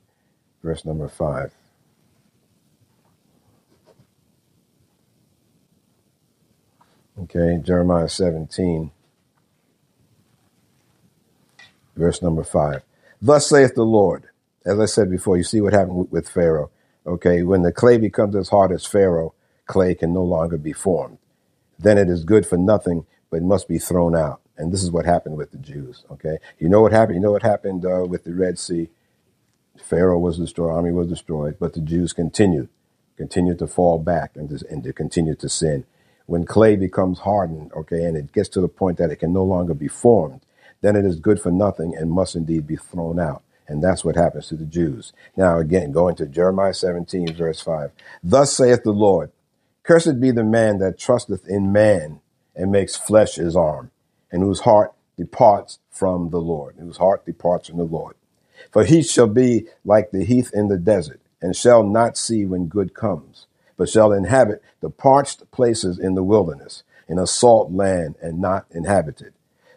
[0.62, 1.52] verse number 5.
[7.24, 8.92] Okay, Jeremiah 17,
[12.02, 12.82] verse number five.
[13.22, 14.26] Thus saith the Lord.
[14.66, 16.72] As I said before, you see what happened with Pharaoh.
[17.06, 19.34] Okay, when the clay becomes as hard as Pharaoh,
[19.68, 21.20] clay can no longer be formed.
[21.80, 24.42] Then it is good for nothing, but it must be thrown out.
[24.58, 26.04] And this is what happened with the Jews.
[26.12, 27.16] Okay, you know what happened?
[27.18, 28.90] You know what happened uh, with the Red Sea?
[29.84, 32.70] Pharaoh was destroyed, army was destroyed, but the Jews continued,
[33.18, 35.86] continued to fall back and to, and to continue to sin.
[36.28, 39.44] When clay becomes hardened, okay, and it gets to the point that it can no
[39.44, 40.42] longer be formed,
[40.82, 43.44] then it is good for nothing and must indeed be thrown out.
[43.68, 45.14] And that's what happens to the Jews.
[45.38, 47.92] Now, again, going to Jeremiah 17, verse 5.
[48.24, 49.32] Thus saith the Lord,
[49.84, 52.20] Cursed be the man that trusteth in man
[52.56, 53.92] and makes flesh his arm,
[54.32, 58.16] and whose heart departs from the Lord, whose heart departs from the Lord.
[58.72, 62.68] For he shall be like the heath in the desert, and shall not see when
[62.68, 68.16] good comes, but shall inhabit the parched places in the wilderness, in a salt land
[68.22, 69.34] and not inhabited.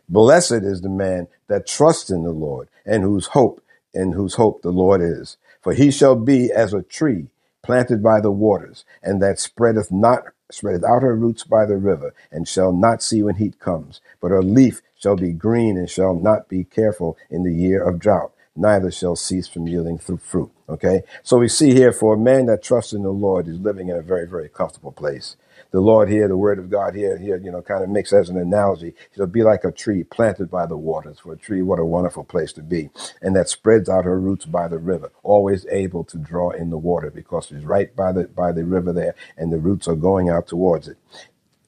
[0.08, 3.62] Blessed is the man that trusts in the Lord and whose hope
[3.92, 5.36] in whose hope the Lord is.
[5.62, 7.28] For he shall be as a tree
[7.62, 12.14] planted by the waters and that spreadeth not spreadeth out her roots by the river,
[12.30, 16.14] and shall not see when heat comes, but her leaf shall be green, and shall
[16.14, 20.50] not be careful in the year of drought, neither shall cease from yielding fruit.
[20.68, 21.02] Okay?
[21.22, 23.96] So we see here for a man that trusts in the Lord is living in
[23.96, 25.36] a very, very comfortable place
[25.74, 28.28] the Lord here, the word of God here, here, you know, kind of makes as
[28.28, 28.94] an analogy.
[29.12, 31.18] It'll be like a tree planted by the waters.
[31.18, 32.90] For a tree, what a wonderful place to be.
[33.20, 36.78] And that spreads out her roots by the river, always able to draw in the
[36.78, 40.30] water because she's right by the by the river there, and the roots are going
[40.30, 40.96] out towards it.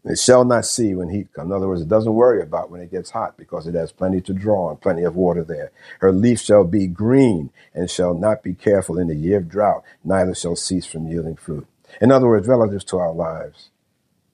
[0.05, 1.47] It shall not see when heat comes.
[1.47, 4.21] In other words, it doesn't worry about when it gets hot because it has plenty
[4.21, 5.73] to draw and plenty of water there.
[5.99, 9.83] Her leaf shall be green and shall not be careful in the year of drought,
[10.05, 11.67] neither shall cease from yielding fruit.
[12.01, 13.71] In other words, relative to our lives,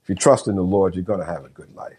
[0.02, 1.98] if you trust in the Lord, you're going to have a good life.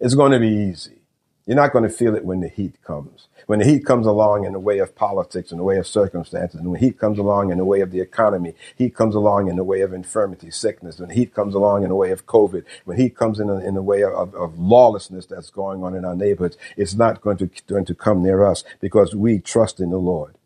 [0.00, 0.98] It's going to be easy.
[1.46, 3.28] You're not going to feel it when the heat comes.
[3.46, 6.58] When the heat comes along in the way of politics, in the way of circumstances,
[6.58, 9.56] and when heat comes along in the way of the economy, heat comes along in
[9.56, 12.96] the way of infirmity, sickness, when heat comes along in the way of COVID, when
[12.96, 16.56] heat comes in, in the way of, of lawlessness that's going on in our neighborhoods,
[16.78, 20.36] it's not going to, going to come near us because we trust in the Lord.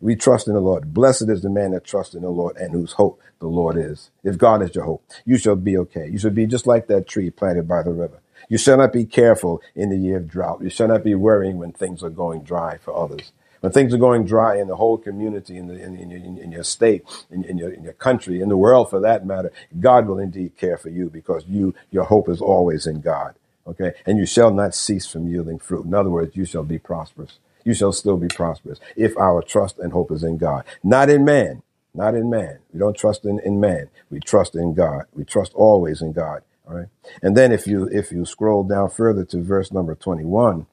[0.00, 0.94] We trust in the Lord.
[0.94, 4.10] Blessed is the man that trusts in the Lord and whose hope the Lord is.
[4.22, 6.08] If God is your hope, you shall be okay.
[6.08, 8.20] You shall be just like that tree planted by the river.
[8.48, 10.62] You shall not be careful in the year of drought.
[10.62, 13.32] You shall not be worrying when things are going dry for others.
[13.60, 16.62] When things are going dry in the whole community, in, the, in, in, in your
[16.62, 20.56] state, in, your, in your country, in the world for that matter, God will indeed
[20.56, 23.34] care for you because you, your hope is always in God.
[23.66, 23.94] Okay?
[24.06, 25.86] And you shall not cease from yielding fruit.
[25.86, 29.78] In other words, you shall be prosperous you shall still be prosperous if our trust
[29.78, 31.62] and hope is in God, not in man,
[31.94, 32.60] not in man.
[32.72, 33.90] We don't trust in, in man.
[34.10, 35.04] We trust in God.
[35.14, 36.42] We trust always in God.
[36.66, 36.88] All right.
[37.22, 40.66] And then if you if you scroll down further to verse number 21,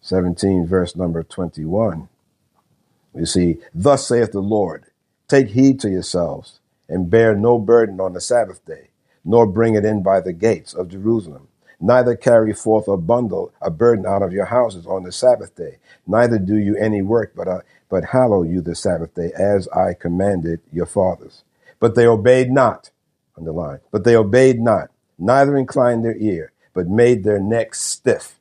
[0.00, 2.08] 17, verse number 21,
[3.14, 4.84] you see, thus saith the Lord,
[5.28, 8.88] take heed to yourselves and bear no burden on the Sabbath day,
[9.24, 11.47] nor bring it in by the gates of Jerusalem
[11.80, 15.78] Neither carry forth a bundle, a burden out of your houses on the Sabbath day.
[16.06, 19.94] Neither do you any work, but, uh, but hallow you the Sabbath day, as I
[19.94, 21.44] commanded your fathers.
[21.78, 22.90] But they obeyed not,
[23.36, 28.40] underline, but they obeyed not, neither inclined their ear, but made their necks stiff,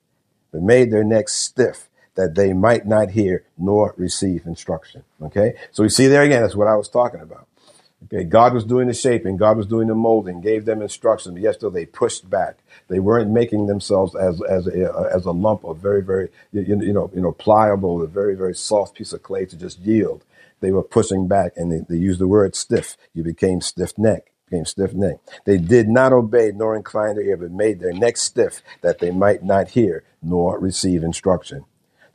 [0.51, 5.03] but made their necks stiff, that they might not hear nor receive instruction.
[5.21, 5.53] Okay?
[5.71, 7.46] So we see there again, that's what I was talking about.
[8.05, 11.33] Okay, God was doing the shaping, God was doing the molding, gave them instructions.
[11.35, 12.59] But yet still they pushed back.
[12.89, 16.61] They weren't making themselves as as a uh, as a lump of very very you,
[16.63, 20.25] you know you know pliable, a very very soft piece of clay to just yield.
[20.61, 22.97] They were pushing back, and they, they used the word stiff.
[23.13, 25.17] You became stiff neck, became stiff neck.
[25.45, 29.11] They did not obey nor incline their ear, but made their neck stiff that they
[29.11, 31.65] might not hear nor receive instruction.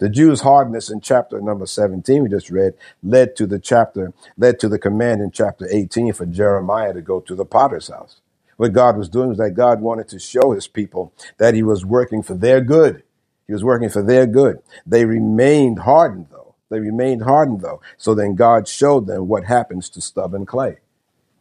[0.03, 4.59] The Jews' hardness in chapter number 17 we just read led to the chapter, led
[4.59, 8.21] to the command in chapter 18 for Jeremiah to go to the potter's house.
[8.57, 11.85] What God was doing was that God wanted to show his people that he was
[11.87, 13.05] working for their good.
[13.47, 14.59] He was working for their good.
[14.85, 16.57] They remained hardened though.
[16.69, 17.81] They remained hardened though.
[17.97, 20.79] So then God showed them what happens to stubborn clay.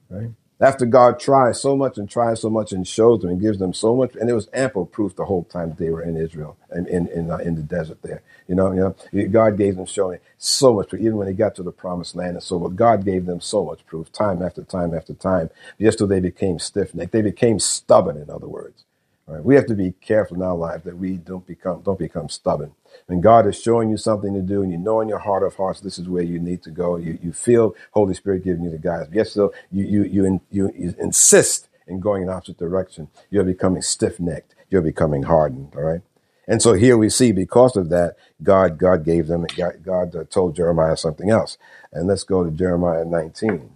[0.07, 0.29] Right?
[0.61, 3.73] After God tries so much and tries so much and shows them and gives them
[3.73, 6.87] so much, and it was ample proof the whole time they were in Israel and
[6.87, 8.23] in in, uh, in the desert there.
[8.49, 8.79] You know, you
[9.13, 12.15] know, God gave them showing so much proof, even when they got to the promised
[12.15, 12.75] land and so forth.
[12.77, 16.59] God gave them so much proof, time after time after time, just till they became
[16.59, 17.13] stiff necked.
[17.13, 18.85] They became stubborn, in other words.
[19.27, 19.45] Right?
[19.45, 22.73] We have to be careful in our life that we don't become don't become stubborn.
[23.11, 25.53] When God is showing you something to do and you know in your heart of
[25.55, 28.69] hearts this is where you need to go, you, you feel Holy Spirit giving you
[28.69, 29.09] the guidance.
[29.11, 33.09] Yes, so you you you, you, you insist in going in opposite direction.
[33.29, 34.55] You're becoming stiff necked.
[34.69, 35.73] You're becoming hardened.
[35.75, 35.99] All right.
[36.47, 40.23] And so here we see because of that, God God gave them God, God uh,
[40.23, 41.57] told Jeremiah something else.
[41.91, 43.71] And let's go to Jeremiah 19.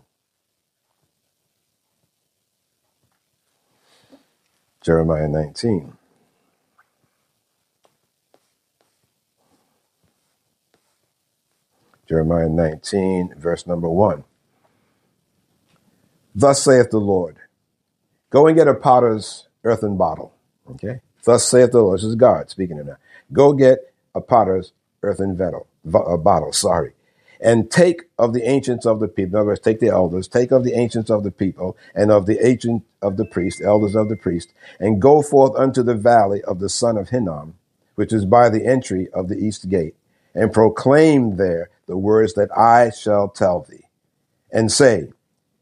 [4.82, 5.98] Jeremiah 19.
[12.08, 14.24] Jeremiah 19, verse number 1.
[16.34, 17.38] Thus saith the Lord,
[18.30, 20.34] Go and get a potter's earthen bottle.
[20.70, 21.00] Okay?
[21.24, 22.00] Thus saith the Lord.
[22.00, 22.98] This is God speaking to that.
[23.32, 26.94] Go get a potter's earthen vessel, a uh, bottle, sorry
[27.40, 29.36] and take of the ancients of the people.
[29.36, 32.26] In other words, take the elders, take of the ancients of the people, and of
[32.26, 36.42] the ancient of the priest, elders of the priest, and go forth unto the valley
[36.44, 37.56] of the son of Hinnom,
[37.96, 39.96] which is by the entry of the east gate,
[40.34, 43.86] and proclaim there the words that I shall tell thee,
[44.52, 45.10] and say,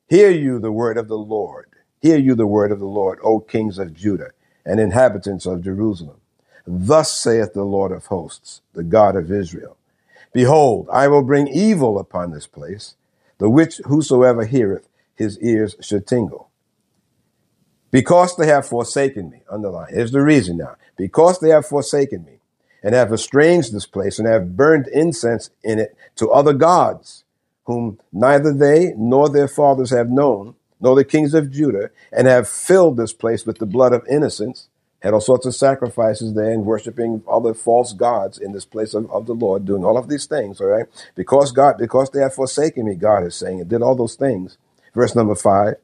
[0.08, 1.70] Hear you the word of the Lord.
[2.02, 4.32] Hear you the word of the Lord, O kings of Judah
[4.66, 6.18] and inhabitants of Jerusalem.
[6.66, 9.78] Thus saith the Lord of hosts, the God of Israel.
[10.34, 12.96] Behold, I will bring evil upon this place,
[13.38, 16.50] the which whosoever heareth his ears should tingle.
[17.92, 20.76] Because they have forsaken me, underline, here's the reason now.
[20.98, 22.40] Because they have forsaken me
[22.84, 27.24] and have estranged this place and have burned incense in it to other gods,
[27.66, 32.48] whom neither they nor their fathers have known, nor the kings of Judah, and have
[32.48, 34.68] filled this place with the blood of innocents,
[35.00, 39.10] had all sorts of sacrifices there and worshiping other false gods in this place of,
[39.12, 40.86] of the Lord, doing all of these things, all right?
[41.16, 44.58] Because God, because they have forsaken me, God is saying, and did all those things.
[44.94, 45.76] Verse number five.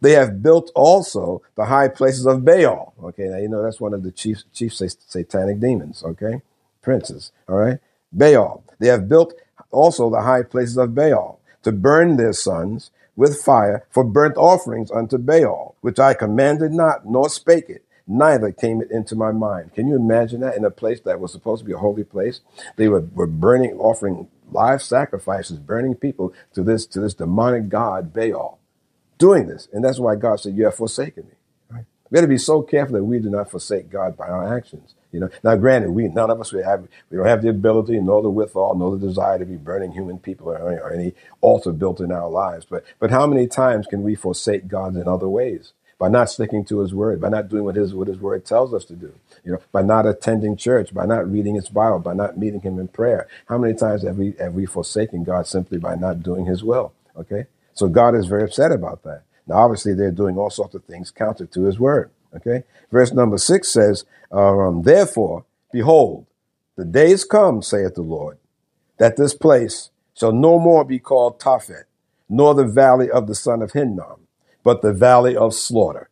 [0.00, 2.94] They have built also the high places of Baal.
[3.02, 6.02] Okay, now you know that's one of the chief chief satanic demons.
[6.02, 6.42] Okay,
[6.88, 7.32] princes.
[7.46, 7.80] All right,
[8.12, 8.64] Baal.
[8.78, 9.34] They have built
[9.70, 14.90] also the high places of Baal to burn their sons with fire for burnt offerings
[14.90, 19.74] unto Baal, which I commanded not, nor spake it, neither came it into my mind.
[19.74, 22.40] Can you imagine that in a place that was supposed to be a holy place?
[22.76, 28.14] They were, were burning, offering live sacrifices, burning people to this to this demonic god
[28.14, 28.60] Baal
[29.18, 29.68] doing this.
[29.74, 31.34] And that's why God said, You have forsaken me.
[31.70, 31.84] Right?
[32.10, 34.94] We got to be so careful that we do not forsake God by our actions.
[35.12, 38.00] You know, now granted, we none of us we have we don't have the ability,
[38.00, 41.72] nor the withal, nor the desire to be burning human people or, or any altar
[41.72, 42.66] built in our lives.
[42.68, 45.72] But but how many times can we forsake God in other ways?
[45.98, 48.74] By not sticking to his word, by not doing what his what his word tells
[48.74, 52.14] us to do, you know, by not attending church, by not reading his Bible, by
[52.14, 53.28] not meeting him in prayer.
[53.48, 56.92] How many times have we have we forsaken God simply by not doing his will?
[57.16, 57.46] Okay?
[57.74, 59.22] So God is very upset about that.
[59.46, 62.10] Now, obviously, they're doing all sorts of things counter to his word.
[62.36, 62.64] Okay.
[62.90, 66.26] Verse number six says, um, Therefore, behold,
[66.76, 68.38] the days come, saith the Lord,
[68.98, 71.84] that this place shall no more be called Tophet,
[72.28, 74.26] nor the valley of the son of Hinnom,
[74.62, 76.10] but the valley of slaughter.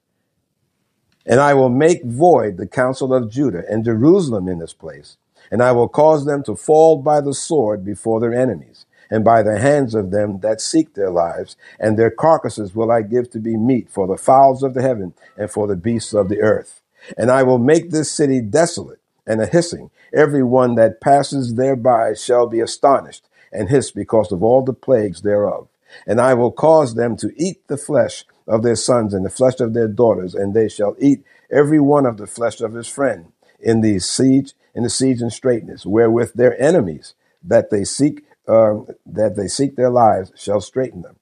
[1.27, 5.17] And I will make void the counsel of Judah and Jerusalem in this place,
[5.51, 9.43] and I will cause them to fall by the sword before their enemies and by
[9.43, 13.39] the hands of them that seek their lives, and their carcasses will I give to
[13.39, 16.81] be meat for the fowls of the heaven and for the beasts of the earth.
[17.17, 19.91] And I will make this city desolate and a hissing.
[20.13, 25.23] Every one that passes thereby shall be astonished and hiss because of all the plagues
[25.23, 25.69] thereof.
[26.07, 29.61] And I will cause them to eat the flesh of their sons and the flesh
[29.61, 33.33] of their daughters, and they shall eat every one of the flesh of his friend
[33.61, 38.89] in the siege, in the siege and straitness, wherewith their enemies that they seek um,
[39.07, 41.17] that they seek their lives shall straighten them.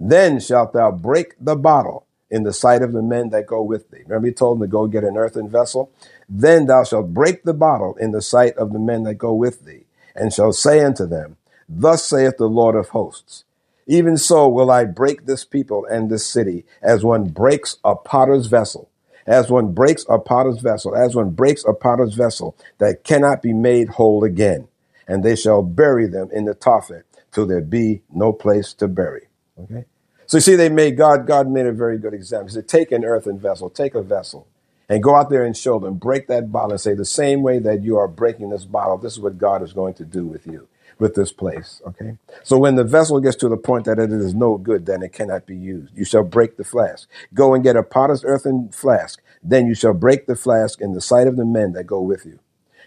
[0.00, 3.90] Then shalt thou break the bottle in the sight of the men that go with
[3.90, 4.02] thee.
[4.06, 5.90] Remember, he told them to go get an earthen vessel.
[6.28, 9.64] Then thou shalt break the bottle in the sight of the men that go with
[9.64, 11.36] thee, and shall say unto them,
[11.68, 13.44] Thus saith the Lord of hosts,
[13.86, 18.46] even so will I break this people and this city, as one breaks a potter's
[18.46, 18.90] vessel,
[19.26, 23.54] as one breaks a potter's vessel, as one breaks a potter's vessel that cannot be
[23.54, 24.68] made whole again
[25.08, 27.02] and they shall bury them in the Tophet
[27.32, 29.28] till there be no place to bury.
[29.58, 29.86] Okay?
[30.26, 32.48] So you see, they made God, God made a very good example.
[32.48, 34.46] He said, take an earthen vessel, take a vessel,
[34.88, 37.58] and go out there and show them, break that bottle and say, the same way
[37.58, 40.46] that you are breaking this bottle, this is what God is going to do with
[40.46, 41.80] you, with this place.
[41.86, 42.18] Okay?
[42.42, 45.12] So when the vessel gets to the point that it is no good, then it
[45.14, 45.96] cannot be used.
[45.96, 47.08] You shall break the flask.
[47.32, 49.22] Go and get a potter's earthen flask.
[49.42, 52.26] Then you shall break the flask in the sight of the men that go with
[52.26, 52.38] you.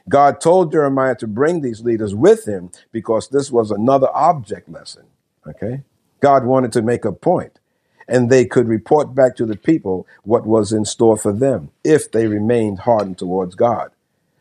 [0.10, 5.06] God told Jeremiah to bring these leaders with him because this was another object lesson.
[5.48, 5.84] Okay.
[6.20, 7.60] God wanted to make a point
[8.08, 12.12] and they could report back to the people what was in store for them if
[12.12, 13.92] they remained hardened towards God.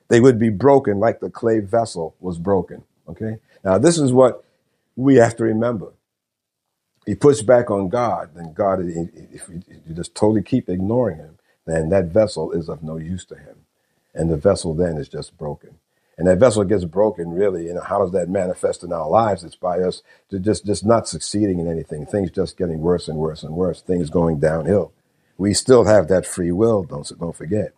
[0.09, 2.85] They would be broken like the clay vessel was broken.
[3.09, 3.39] Okay.
[3.65, 4.45] Now, this is what
[4.97, 5.93] we have to remember.
[7.07, 11.89] He puts back on God, then God, if you just totally keep ignoring him, then
[11.91, 13.60] that vessel is of no use to him
[14.15, 15.79] and the vessel then is just broken.
[16.19, 17.69] And that vessel gets broken, really.
[17.69, 19.43] And how does that manifest in our lives?
[19.43, 22.05] It's by us just just not succeeding in anything.
[22.05, 23.81] Things just getting worse and worse and worse.
[23.81, 24.93] Things going downhill.
[25.39, 26.83] We still have that free will.
[26.83, 27.73] Don't don't forget.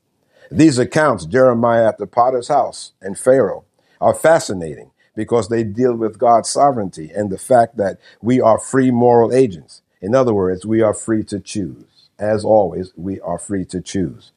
[0.51, 3.65] These accounts, Jeremiah at the potter's house and Pharaoh,
[4.01, 8.91] are fascinating because they deal with God's sovereignty and the fact that we are free
[8.91, 9.83] moral agents.
[10.01, 12.09] In other words, we are free to choose.
[12.19, 14.33] As always, we are free to choose.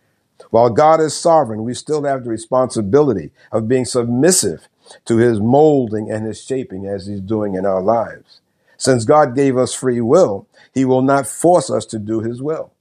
[0.51, 4.67] While God is sovereign, we still have the responsibility of being submissive
[5.05, 8.41] to his molding and his shaping as he's doing in our lives.
[8.77, 12.71] Since God gave us free will, he will not force us to do his will.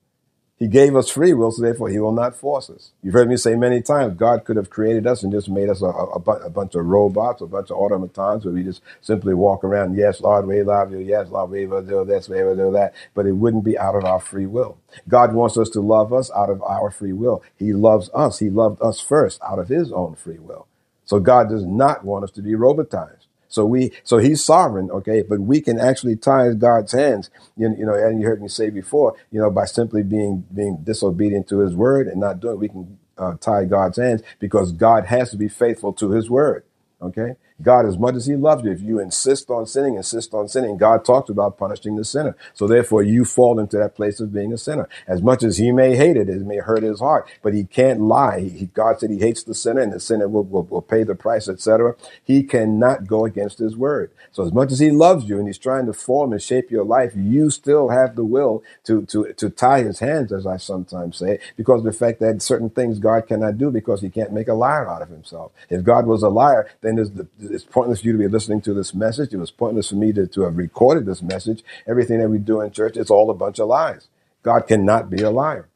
[0.58, 2.92] He gave us free will, so therefore he will not force us.
[3.02, 5.82] You've heard me say many times, God could have created us and just made us
[5.82, 9.64] a, a, a bunch of robots, a bunch of automatons where we just simply walk
[9.64, 12.72] around, yes, Lord, we love you, yes, Lord, we will do this, we will do
[12.72, 14.78] that, but it wouldn't be out of our free will.
[15.08, 17.42] God wants us to love us out of our free will.
[17.56, 18.38] He loves us.
[18.40, 20.68] He loved us first out of his own free will.
[21.04, 23.23] So God does not want us to be robotized.
[23.54, 27.86] So we, so he's sovereign, okay, but we can actually tie God's hands, you, you
[27.86, 31.60] know, and you heard me say before, you know, by simply being, being disobedient to
[31.60, 35.38] his word and not doing, we can uh, tie God's hands because God has to
[35.38, 36.64] be faithful to his word.
[37.02, 37.36] Okay.
[37.62, 40.76] God, as much as he loves you, if you insist on sinning, insist on sinning,
[40.76, 42.36] God talks about punishing the sinner.
[42.54, 44.88] So therefore you fall into that place of being a sinner.
[45.08, 48.00] As much as he may hate it, it may hurt his heart, but he can't
[48.00, 48.40] lie.
[48.40, 51.14] He, God said he hates the sinner and the sinner will, will, will pay the
[51.14, 51.96] price, etc.
[52.24, 54.10] He cannot go against his word.
[54.32, 56.84] So as much as he loves you and he's trying to form and shape your
[56.84, 61.18] life, you still have the will to, to, to tie his hands, as I sometimes
[61.18, 64.48] say, because of the fact that certain things God cannot do because he can't make
[64.48, 65.52] a liar out of himself.
[65.70, 68.60] If God was a liar, then is the, it's pointless for you to be listening
[68.62, 69.32] to this message.
[69.32, 71.62] It was pointless for me to, to have recorded this message.
[71.86, 74.08] Everything that we do in church, it's all a bunch of lies.
[74.42, 75.68] God cannot be a liar.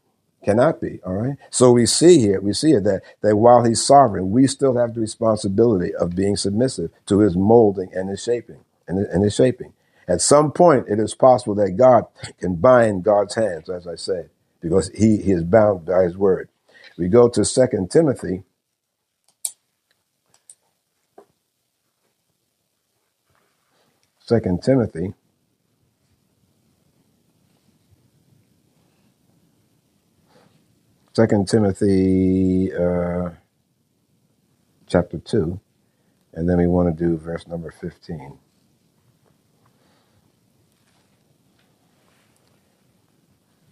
[0.45, 1.01] Cannot be.
[1.05, 1.37] All right.
[1.51, 4.95] So we see here, we see it that, that while he's sovereign, we still have
[4.95, 9.73] the responsibility of being submissive to his molding and his shaping and, and his shaping.
[10.07, 12.05] At some point, it is possible that God
[12.39, 16.49] can bind God's hands, as I said, because he, he is bound by his word.
[16.97, 18.45] We go to Second Timothy
[24.29, 25.15] Second Timothy.
[31.15, 33.31] Second Timothy uh,
[34.87, 35.59] chapter two,
[36.35, 38.37] and then we want to do verse number fifteen.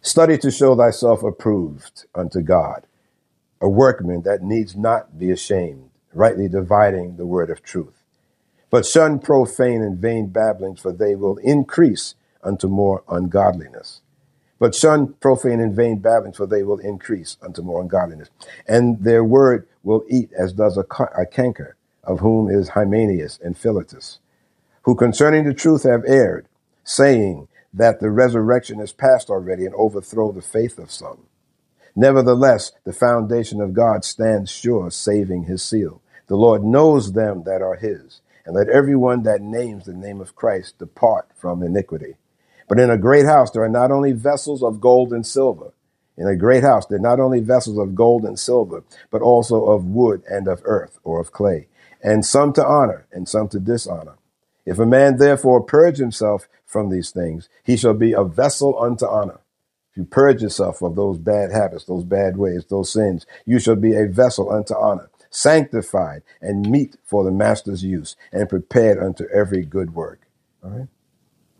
[0.00, 2.86] Study to show thyself approved unto God,
[3.60, 8.05] a workman that needs not be ashamed, rightly dividing the word of truth.
[8.70, 14.00] But shun profane and vain babblings, for they will increase unto more ungodliness.
[14.58, 18.30] But shun profane and vain babblings, for they will increase unto more ungodliness.
[18.66, 20.84] And their word will eat as does a,
[21.16, 24.20] a canker, of whom is Hymenaeus and Philetus,
[24.82, 26.46] who concerning the truth have erred,
[26.84, 31.26] saying that the resurrection is past already and overthrow the faith of some.
[31.94, 36.00] Nevertheless, the foundation of God stands sure, saving his seal.
[36.28, 40.36] The Lord knows them that are his and let everyone that names the name of
[40.36, 42.14] Christ depart from iniquity.
[42.68, 45.72] But in a great house, there are not only vessels of gold and silver.
[46.16, 49.66] In a great house, there are not only vessels of gold and silver, but also
[49.66, 51.68] of wood and of earth or of clay,
[52.02, 54.16] and some to honor and some to dishonor.
[54.64, 59.06] If a man therefore purge himself from these things, he shall be a vessel unto
[59.06, 59.40] honor.
[59.90, 63.76] If you purge yourself of those bad habits, those bad ways, those sins, you shall
[63.76, 69.24] be a vessel unto honor, sanctified and meet for the master's use and prepared unto
[69.28, 70.22] every good work.
[70.64, 70.88] All right.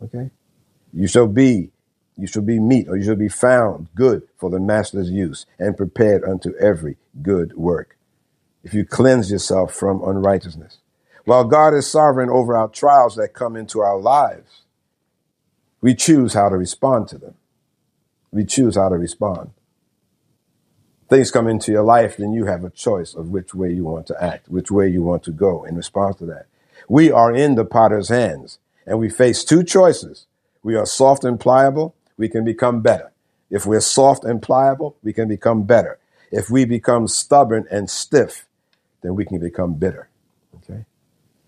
[0.03, 0.31] Okay.
[0.93, 1.71] You shall be,
[2.17, 5.77] you shall be meet or you shall be found good for the master's use and
[5.77, 7.97] prepared unto every good work.
[8.63, 10.79] If you cleanse yourself from unrighteousness.
[11.25, 14.63] While God is sovereign over our trials that come into our lives,
[15.81, 17.35] we choose how to respond to them.
[18.31, 19.51] We choose how to respond
[21.09, 24.07] things come into your life, then you have a choice of which way you want
[24.07, 26.47] to act, which way you want to go in response to that.
[26.89, 30.25] We are in the potter's hands and we face two choices.
[30.63, 33.11] We are soft and pliable, we can become better.
[33.49, 35.99] If we're soft and pliable, we can become better.
[36.31, 38.45] If we become stubborn and stiff,
[39.01, 40.09] then we can become bitter.
[40.55, 40.85] Okay?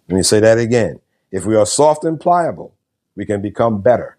[0.08, 1.02] Let me say that again.
[1.32, 2.74] If we are soft and pliable,
[3.16, 4.18] we can become better.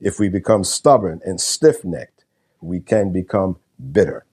[0.00, 2.24] If we become stubborn and stiff necked,
[2.60, 3.56] we can become
[3.92, 4.24] bitter.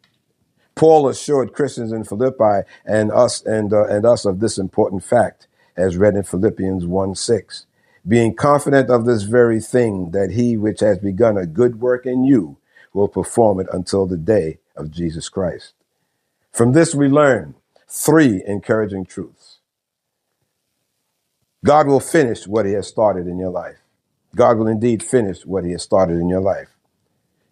[0.75, 5.47] Paul assured Christians in Philippi and us and, uh, and us of this important fact,
[5.77, 7.65] as read in Philippians 1 6.
[8.07, 12.23] Being confident of this very thing, that he which has begun a good work in
[12.23, 12.57] you
[12.93, 15.73] will perform it until the day of Jesus Christ.
[16.51, 17.55] From this, we learn
[17.87, 19.59] three encouraging truths.
[21.65, 23.77] God will finish what he has started in your life.
[24.35, 26.69] God will indeed finish what he has started in your life.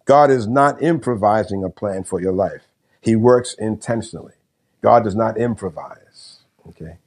[0.04, 2.62] God is not improvising a plan for your life.
[3.04, 4.34] He works intentionally.
[4.82, 6.40] God does not improvise.
[6.70, 6.98] Okay.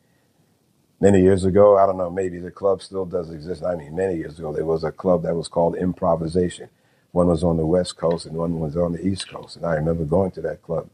[1.02, 3.64] Many years ago, I don't know, maybe the club still does exist.
[3.64, 6.70] I mean, many years ago, there was a club that was called Improvisation.
[7.12, 9.58] One was on the West Coast and one was on the East Coast.
[9.58, 10.90] And I remember going to that club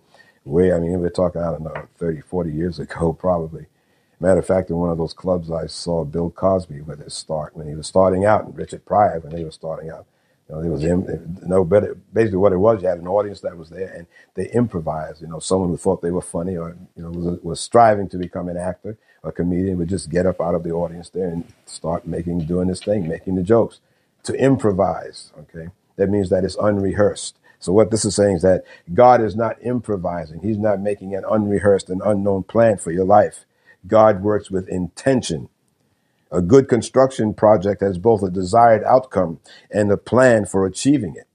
[0.46, 3.68] way, I mean, we're talking, I don't know, 30, 40 years ago, probably.
[4.20, 7.56] Matter of fact, in one of those clubs, I saw Bill Cosby with his start
[7.58, 10.06] when he was starting out, and Richard Pryor when they were starting out.
[10.50, 10.84] You know, it was.
[11.48, 11.98] No better.
[12.14, 15.22] Basically, what it was, you had an audience that was there, and they improvised.
[15.22, 18.18] You know, someone who thought they were funny, or you know, was, was striving to
[18.18, 21.46] become an actor, a comedian, would just get up out of the audience there and
[21.66, 23.80] start making, doing this thing, making the jokes.
[24.24, 27.38] To improvise, okay, that means that it's unrehearsed.
[27.60, 30.42] So what this is saying is that God is not improvising.
[30.42, 33.46] He's not making an unrehearsed and unknown plan for your life.
[33.88, 35.50] God works with intention
[36.34, 41.28] A good construction project has both a desired outcome and a plan for achieving it.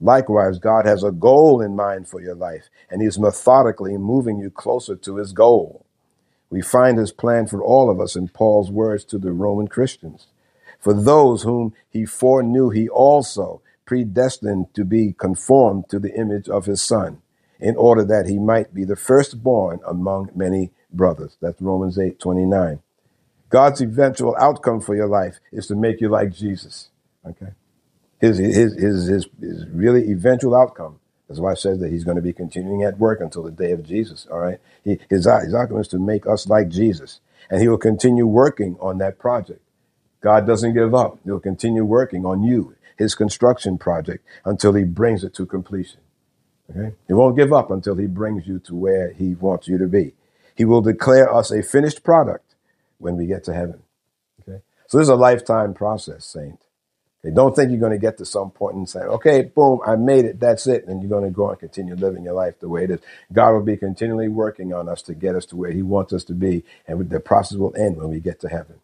[0.00, 4.50] Likewise, God has a goal in mind for your life, and He's methodically moving you
[4.50, 5.84] closer to His goal.
[6.48, 10.28] We find His plan for all of us in Paul's words to the Roman Christians.
[10.78, 16.66] For those whom He foreknew, He also predestined to be conformed to the image of
[16.66, 17.20] His Son,
[17.58, 21.36] in order that He might be the firstborn among many brothers.
[21.40, 22.78] That's Romans 8 29.
[23.48, 26.90] God's eventual outcome for your life is to make you like Jesus.
[27.24, 27.52] Okay.
[28.20, 30.98] His, his, his, his, his really eventual outcome.
[31.28, 33.72] That's why it says that he's going to be continuing at work until the day
[33.72, 34.26] of Jesus.
[34.30, 34.58] All right.
[34.84, 37.20] He, his, his outcome is to make us like Jesus.
[37.50, 39.60] And he will continue working on that project.
[40.20, 41.18] God doesn't give up.
[41.24, 46.00] He'll continue working on you, his construction project, until he brings it to completion.
[46.70, 46.94] Okay.
[47.06, 50.14] He won't give up until he brings you to where he wants you to be.
[50.56, 52.45] He will declare us a finished product
[52.98, 53.82] when we get to heaven.
[54.42, 54.60] Okay.
[54.88, 56.60] So this is a lifetime process, saint.
[57.24, 57.34] Okay.
[57.34, 60.24] Don't think you're going to get to some point and say, okay, boom, I made
[60.24, 60.40] it.
[60.40, 60.86] That's it.
[60.86, 63.00] And you're going to go and continue living your life the way it is.
[63.32, 66.24] God will be continually working on us to get us to where he wants us
[66.24, 66.64] to be.
[66.86, 68.76] And the process will end when we get to heaven.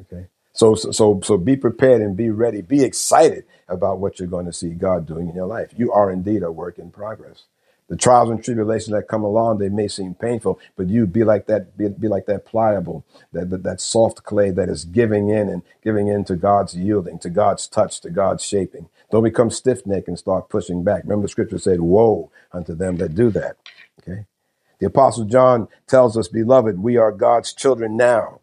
[0.00, 0.26] Okay.
[0.52, 2.62] So, so, so be prepared and be ready.
[2.62, 5.72] Be excited about what you're going to see God doing in your life.
[5.76, 7.44] You are indeed a work in progress
[7.88, 11.46] the trials and tribulations that come along, they may seem painful, but you be like
[11.46, 15.48] that, be, be like that pliable, that, that, that soft clay that is giving in
[15.48, 18.90] and giving in to God's yielding, to God's touch, to God's shaping.
[19.10, 21.02] Don't become stiff necked and start pushing back.
[21.04, 23.56] Remember, the scripture said, Woe unto them that do that.
[24.00, 24.26] Okay.
[24.80, 28.40] The apostle John tells us, Beloved, we are God's children now,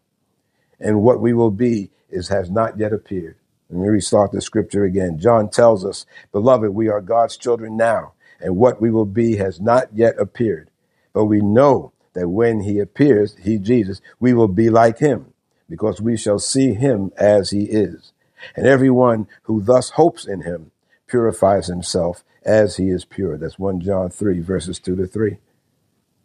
[0.80, 3.36] and what we will be is has not yet appeared.
[3.70, 5.18] Let me restart the scripture again.
[5.20, 9.60] John tells us, Beloved, we are God's children now and what we will be has
[9.60, 10.70] not yet appeared.
[11.12, 15.32] But we know that when he appears, he, Jesus, we will be like him,
[15.68, 18.12] because we shall see him as he is.
[18.54, 20.70] And everyone who thus hopes in him
[21.06, 23.36] purifies himself as he is pure.
[23.36, 25.38] That's 1 John 3, verses 2 to 3.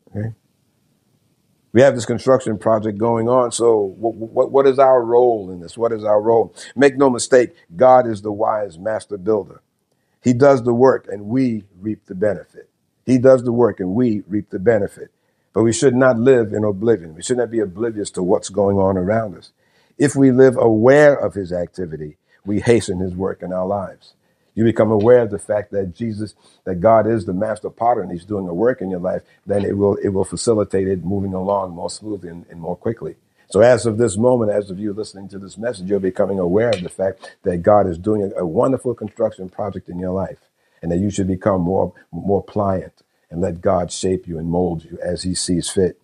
[0.09, 0.33] Okay?
[1.73, 3.51] We have this construction project going on.
[3.51, 5.77] So, what, what, what is our role in this?
[5.77, 6.53] What is our role?
[6.75, 9.61] Make no mistake, God is the wise master builder.
[10.21, 12.69] He does the work and we reap the benefit.
[13.05, 15.11] He does the work and we reap the benefit.
[15.53, 17.15] But we should not live in oblivion.
[17.15, 19.51] We should not be oblivious to what's going on around us.
[19.97, 24.13] If we live aware of his activity, we hasten his work in our lives.
[24.55, 28.11] You become aware of the fact that Jesus, that God is the master potter and
[28.11, 31.33] he's doing a work in your life, then it will, it will facilitate it moving
[31.33, 33.15] along more smoothly and, and more quickly.
[33.51, 36.69] So, as of this moment, as of you listening to this message, you're becoming aware
[36.69, 40.37] of the fact that God is doing a, wonderful construction project in your life,
[40.81, 44.85] and that you should become more more pliant and let God shape you and mold
[44.85, 46.01] you as He sees fit.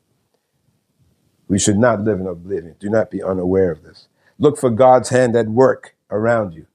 [1.47, 2.75] We should not live in oblivion.
[2.81, 4.09] Do not be unaware of this.
[4.37, 6.67] Look for God's hand at work around you.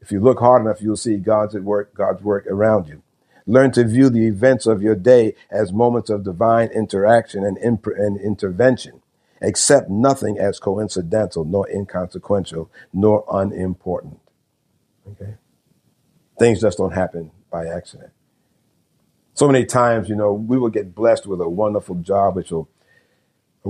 [0.00, 3.02] If you look hard enough, you'll see God's at work, God's work around you.
[3.44, 7.86] Learn to view the events of your day as moments of divine interaction and, imp-
[7.86, 9.02] and intervention
[9.40, 14.20] accept nothing as coincidental, nor inconsequential, nor unimportant.
[15.10, 15.34] Okay?
[16.38, 18.12] Things just don't happen by accident.
[19.34, 22.68] So many times, you know, we will get blessed with a wonderful job, which will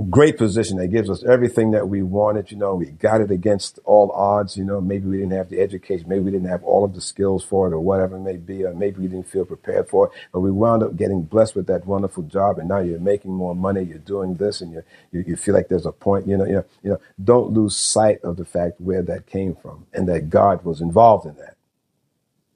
[0.03, 2.51] great position that gives us everything that we wanted.
[2.51, 4.55] You know, we got it against all odds.
[4.57, 7.01] You know, maybe we didn't have the education, maybe we didn't have all of the
[7.01, 10.07] skills for it, or whatever it may be, or maybe we didn't feel prepared for
[10.07, 10.13] it.
[10.31, 13.55] But we wound up getting blessed with that wonderful job, and now you're making more
[13.55, 13.83] money.
[13.83, 16.27] You're doing this, and you you, feel like there's a point.
[16.27, 16.99] You know, you know, you know.
[17.23, 21.25] Don't lose sight of the fact where that came from, and that God was involved
[21.25, 21.55] in that.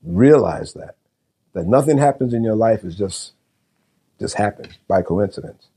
[0.04, 0.96] Realize that
[1.54, 3.34] that nothing happens in your life is just
[4.20, 5.68] just happened by coincidence.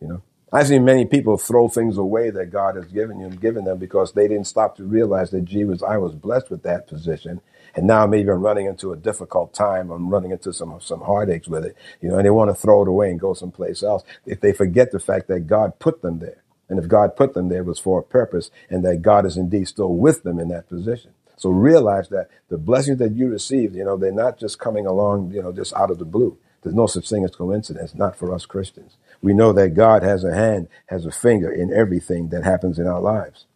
[0.00, 0.22] You know
[0.52, 3.78] I've seen many people throw things away that God has given you and given them
[3.78, 7.42] because they didn't stop to realize that, gee, was I was blessed with that position,
[7.76, 9.90] and now maybe I'm even running into a difficult time.
[9.90, 12.82] I'm running into some some heartaches with it, you know, and they want to throw
[12.82, 14.04] it away and go someplace else.
[14.26, 17.50] If they forget the fact that God put them there, and if God put them
[17.50, 20.48] there, it was for a purpose, and that God is indeed still with them in
[20.48, 21.12] that position.
[21.36, 25.32] So realize that the blessings that you received, you know, they're not just coming along,
[25.32, 26.38] you know, just out of the blue.
[26.62, 28.96] There's no such thing as coincidence, not for us Christians.
[29.22, 32.86] We know that God has a hand, has a finger in everything that happens in
[32.86, 33.46] our lives.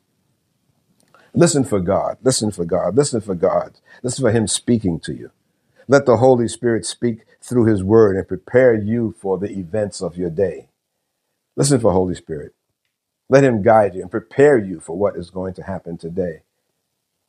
[1.34, 2.18] Listen for God.
[2.22, 2.96] Listen for God.
[2.96, 3.78] Listen for God.
[4.02, 5.30] Listen for Him speaking to you.
[5.88, 10.16] Let the Holy Spirit speak through His Word and prepare you for the events of
[10.16, 10.68] your day.
[11.56, 12.54] Listen for Holy Spirit.
[13.28, 16.42] Let Him guide you and prepare you for what is going to happen today.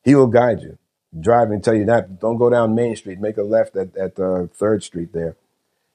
[0.02, 0.78] He will guide you.
[1.18, 4.18] Drive and tell you that don't go down Main Street, make a left at, at
[4.18, 5.36] uh, 3rd Street there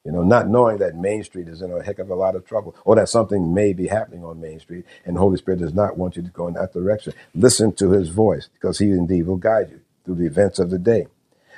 [0.06, 2.46] You know, not knowing that Main Street is in a heck of a lot of
[2.46, 5.76] trouble or that something may be happening on Main Street and the Holy Spirit does
[5.76, 7.14] not want you to go in that direction.
[7.36, 10.80] Listen to his voice because he indeed will guide you through the events of the
[10.80, 11.08] day.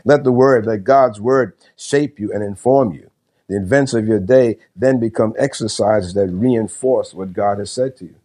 [0.06, 3.12] Let the word, let God's word shape you and inform you.
[3.50, 8.06] The events of your day then become exercises that reinforce what God has said to
[8.06, 8.16] you.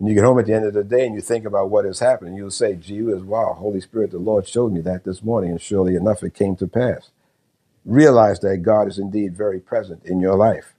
[0.00, 1.84] And you get home at the end of the day and you think about what
[1.84, 5.22] has happened, you'll say, gee whiz, wow, Holy Spirit, the Lord showed me that this
[5.22, 7.10] morning, and surely enough it came to pass.
[7.84, 10.74] Realize that God is indeed very present in your life.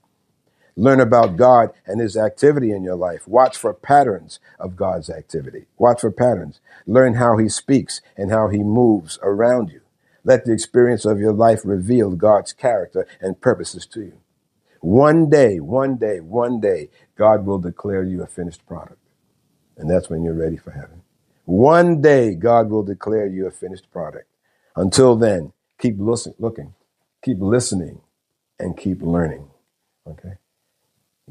[0.76, 3.28] Learn about God and his activity in your life.
[3.28, 5.66] Watch for patterns of God's activity.
[5.78, 6.60] Watch for patterns.
[6.88, 9.82] Learn how he speaks and how he moves around you.
[10.24, 14.18] Let the experience of your life reveal God's character and purposes to you.
[14.82, 18.99] One day, one day, one day, God will declare you a finished product.
[19.78, 21.04] And that's when you're ready for heaven.
[21.45, 24.28] One day, God will declare you a finished product.
[24.76, 26.74] Until then, keep listen, looking,
[27.24, 28.01] keep listening,
[28.59, 29.47] and keep learning.
[30.07, 30.34] Okay?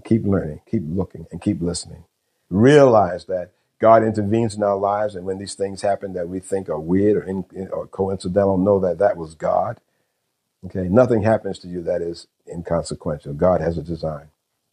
[0.04, 2.04] Keep learning, keep looking, and keep listening.
[2.48, 6.68] Realize that God intervenes in our lives, and when these things happen that we think
[6.68, 9.80] are weird or, in, or coincidental, know that that was God.
[10.66, 13.34] Okay, nothing happens to you that is inconsequential.
[13.34, 14.28] God has a design.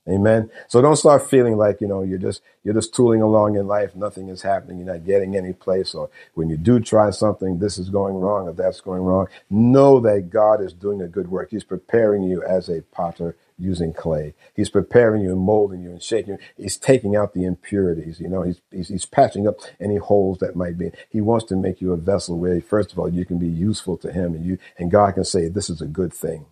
[0.10, 0.49] Amen.
[0.70, 3.93] So don't start feeling like, you know, you're just, you're just tooling along in life.
[3.93, 4.78] Nothing is happening.
[4.78, 5.93] You're not getting any place.
[5.93, 9.28] Or when you do try something, this is going wrong or that's going wrong.
[9.49, 11.49] Know that God is doing a good work.
[11.51, 14.34] He's preparing you as a potter using clay.
[14.55, 16.39] He's preparing you and molding you and shaping you.
[16.55, 18.22] He's taking out the impurities.
[18.22, 20.91] You know, he's, he's, he's patching up any holes that might be.
[21.10, 23.97] He wants to make you a vessel where, first of all, you can be useful
[23.97, 26.45] to him and you, and God can say, this is a good thing.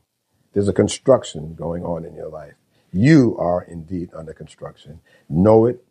[0.54, 2.56] There's a construction going on in your life.
[2.96, 5.02] You are indeed under construction.
[5.28, 5.84] Know it,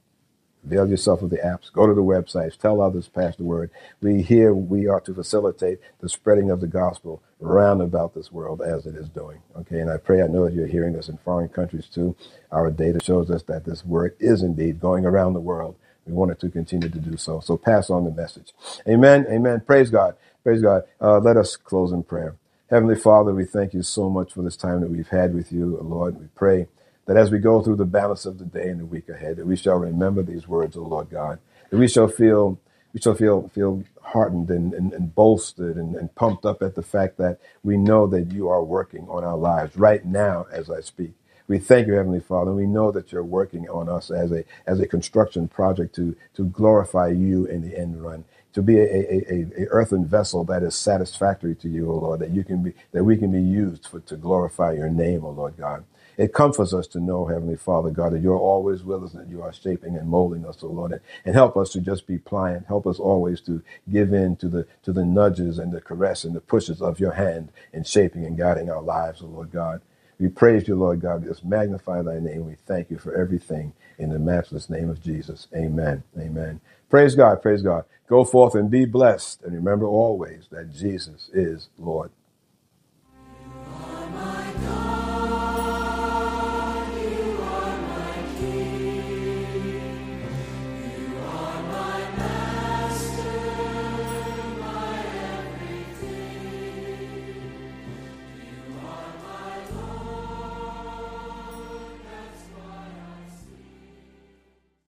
[0.65, 1.71] Avail yourself of the apps.
[1.73, 2.57] Go to the websites.
[2.57, 3.71] Tell others, pass the word.
[4.01, 8.61] We here we are to facilitate the spreading of the gospel around about this world
[8.61, 9.39] as it is doing.
[9.57, 12.15] Okay, and I pray I know that you're hearing this in foreign countries too.
[12.51, 15.75] Our data shows us that this word is indeed going around the world.
[16.07, 17.41] We want it to continue to do so.
[17.41, 18.53] So pass on the message.
[18.87, 19.25] Amen.
[19.29, 19.61] Amen.
[19.65, 20.15] Praise God.
[20.43, 20.83] Praise God.
[21.01, 22.35] Uh, let us close in prayer.
[22.69, 25.77] Heavenly Father, we thank you so much for this time that we've had with you,
[25.81, 26.19] Lord.
[26.19, 26.67] We pray
[27.07, 29.47] that as we go through the balance of the day and the week ahead, that
[29.47, 31.39] we shall remember these words, O Lord God,
[31.71, 32.59] that we shall feel
[32.93, 36.83] we shall feel feel heartened and, and, and bolstered and, and pumped up at the
[36.83, 40.81] fact that we know that you are working on our lives right now as I
[40.81, 41.13] speak.
[41.47, 42.53] We thank you, Heavenly Father.
[42.53, 46.45] We know that you're working on us as a as a construction project to to
[46.45, 50.63] glorify you in the end run, to be a, a, a, a earthen vessel that
[50.63, 53.87] is satisfactory to you, O Lord, that you can be that we can be used
[53.87, 55.85] for to glorify your name, O Lord God.
[56.17, 59.41] It comforts us to know, Heavenly Father, God, that you're always with us and you
[59.43, 62.67] are shaping and molding us, O Lord, and, and help us to just be pliant.
[62.67, 66.35] Help us always to give in to the to the nudges and the caress and
[66.35, 69.81] the pushes of your hand in shaping and guiding our lives, O Lord God.
[70.19, 71.23] We praise you, Lord God.
[71.23, 72.45] We just magnify thy name.
[72.45, 75.47] We thank you for everything in the matchless name of Jesus.
[75.55, 76.03] Amen.
[76.17, 76.61] Amen.
[76.89, 77.41] Praise God.
[77.41, 77.85] Praise God.
[78.07, 79.43] Go forth and be blessed.
[79.43, 82.11] And remember always that Jesus is Lord.